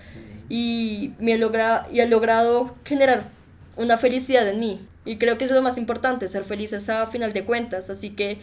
y, 0.50 1.14
me 1.20 1.34
ha 1.34 1.38
logrado, 1.38 1.92
y 1.92 2.00
ha 2.00 2.08
logrado 2.08 2.76
generar 2.84 3.24
una 3.78 3.98
felicidad 3.98 4.48
en 4.48 4.60
mí. 4.60 4.82
Y 5.06 5.18
creo 5.18 5.38
que 5.38 5.46
eso 5.46 5.54
es 5.54 5.58
lo 5.58 5.62
más 5.62 5.78
importante, 5.78 6.28
ser 6.28 6.44
felices 6.44 6.90
a 6.90 7.06
final 7.06 7.32
de 7.32 7.44
cuentas. 7.44 7.90
Así 7.90 8.10
que, 8.12 8.40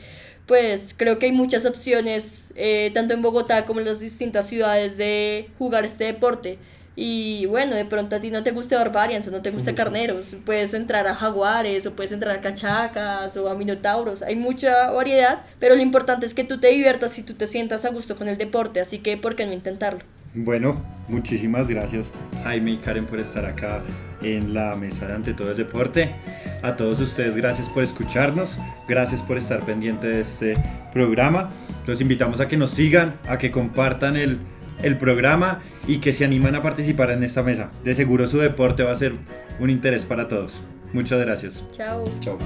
pues, 0.47 0.95
creo 0.97 1.19
que 1.19 1.27
hay 1.27 1.33
muchas 1.33 1.67
opciones, 1.67 2.39
eh, 2.55 2.91
tanto 2.95 3.15
en 3.15 3.23
Bogotá 3.23 3.67
como 3.67 3.81
en 3.81 3.87
las 3.87 4.01
distintas 4.01 4.47
ciudades, 4.47 4.97
de 4.97 5.49
jugar 5.59 5.85
este 5.85 6.05
deporte. 6.05 6.59
Y 6.97 7.47
bueno, 7.47 7.77
de 7.77 7.85
pronto 7.85 8.17
a 8.17 8.21
ti 8.21 8.31
no 8.31 8.43
te 8.43 8.51
gusta 8.51 8.77
Barbarians 8.77 9.27
o 9.29 9.31
no 9.31 9.43
te 9.43 9.51
gusta 9.51 9.75
Carneros, 9.75 10.35
puedes 10.45 10.75
entrar 10.75 11.07
a 11.07 11.15
Jaguares 11.15 11.87
o 11.87 11.95
puedes 11.95 12.13
entrar 12.13 12.37
a 12.37 12.41
Cachacas 12.41 13.37
o 13.37 13.49
a 13.49 13.55
Minotauros, 13.55 14.23
hay 14.23 14.37
mucha 14.37 14.91
variedad, 14.91 15.41
pero 15.59 15.77
lo 15.77 15.83
importante 15.83 16.27
es 16.27 16.35
que 16.35 16.45
tú 16.45 16.59
te 16.59 16.69
diviertas 16.69 17.19
y 17.19 17.23
tú 17.23 17.35
te 17.35 17.47
sientas 17.47 17.85
a 17.85 17.91
gusto 17.91 18.17
con 18.17 18.29
el 18.29 18.37
deporte, 18.37 18.81
así 18.81 18.99
que 18.99 19.17
¿por 19.17 19.37
qué 19.37 19.47
no 19.47 19.53
intentarlo? 19.53 20.01
Bueno, 20.35 20.81
muchísimas 21.09 21.69
gracias 21.69 22.13
Jaime 22.45 22.73
y 22.73 22.77
Karen 22.77 23.07
por 23.07 23.19
estar 23.19 23.45
acá 23.45 23.83
en 24.23 24.55
la 24.55 24.77
mesa 24.77 25.07
de 25.07 25.15
Ante 25.15 25.35
Todo 25.35 25.51
el 25.51 25.57
Deporte. 25.57 26.15
A 26.63 26.77
todos 26.77 27.01
ustedes 27.01 27.37
gracias 27.37 27.69
por 27.69 27.83
escucharnos, 27.83 28.59
gracias 28.87 29.23
por 29.23 29.39
estar 29.39 29.65
pendiente 29.65 30.07
de 30.07 30.21
este 30.21 30.63
programa. 30.93 31.51
Los 31.87 32.01
invitamos 32.01 32.41
a 32.41 32.49
que 32.49 32.57
nos 32.57 32.73
sigan, 32.73 33.19
a 33.29 33.39
que 33.39 33.51
compartan 33.51 34.17
el 34.17 34.39
el 34.83 34.97
programa 34.97 35.61
y 35.87 35.99
que 35.99 36.13
se 36.13 36.25
animan 36.25 36.55
a 36.55 36.63
participar 36.63 37.11
en 37.11 37.23
esta 37.23 37.43
mesa. 37.43 37.71
De 37.85 37.95
seguro 37.95 38.27
su 38.27 38.39
deporte 38.39 38.83
va 38.83 38.93
a 38.93 38.97
ser 38.97 39.15
un 39.59 39.71
interés 39.71 40.05
para 40.05 40.29
todos. 40.29 40.63
Muchas 40.93 41.21
gracias. 41.21 41.65
Chao. 41.73 42.05
Chao. 42.21 42.39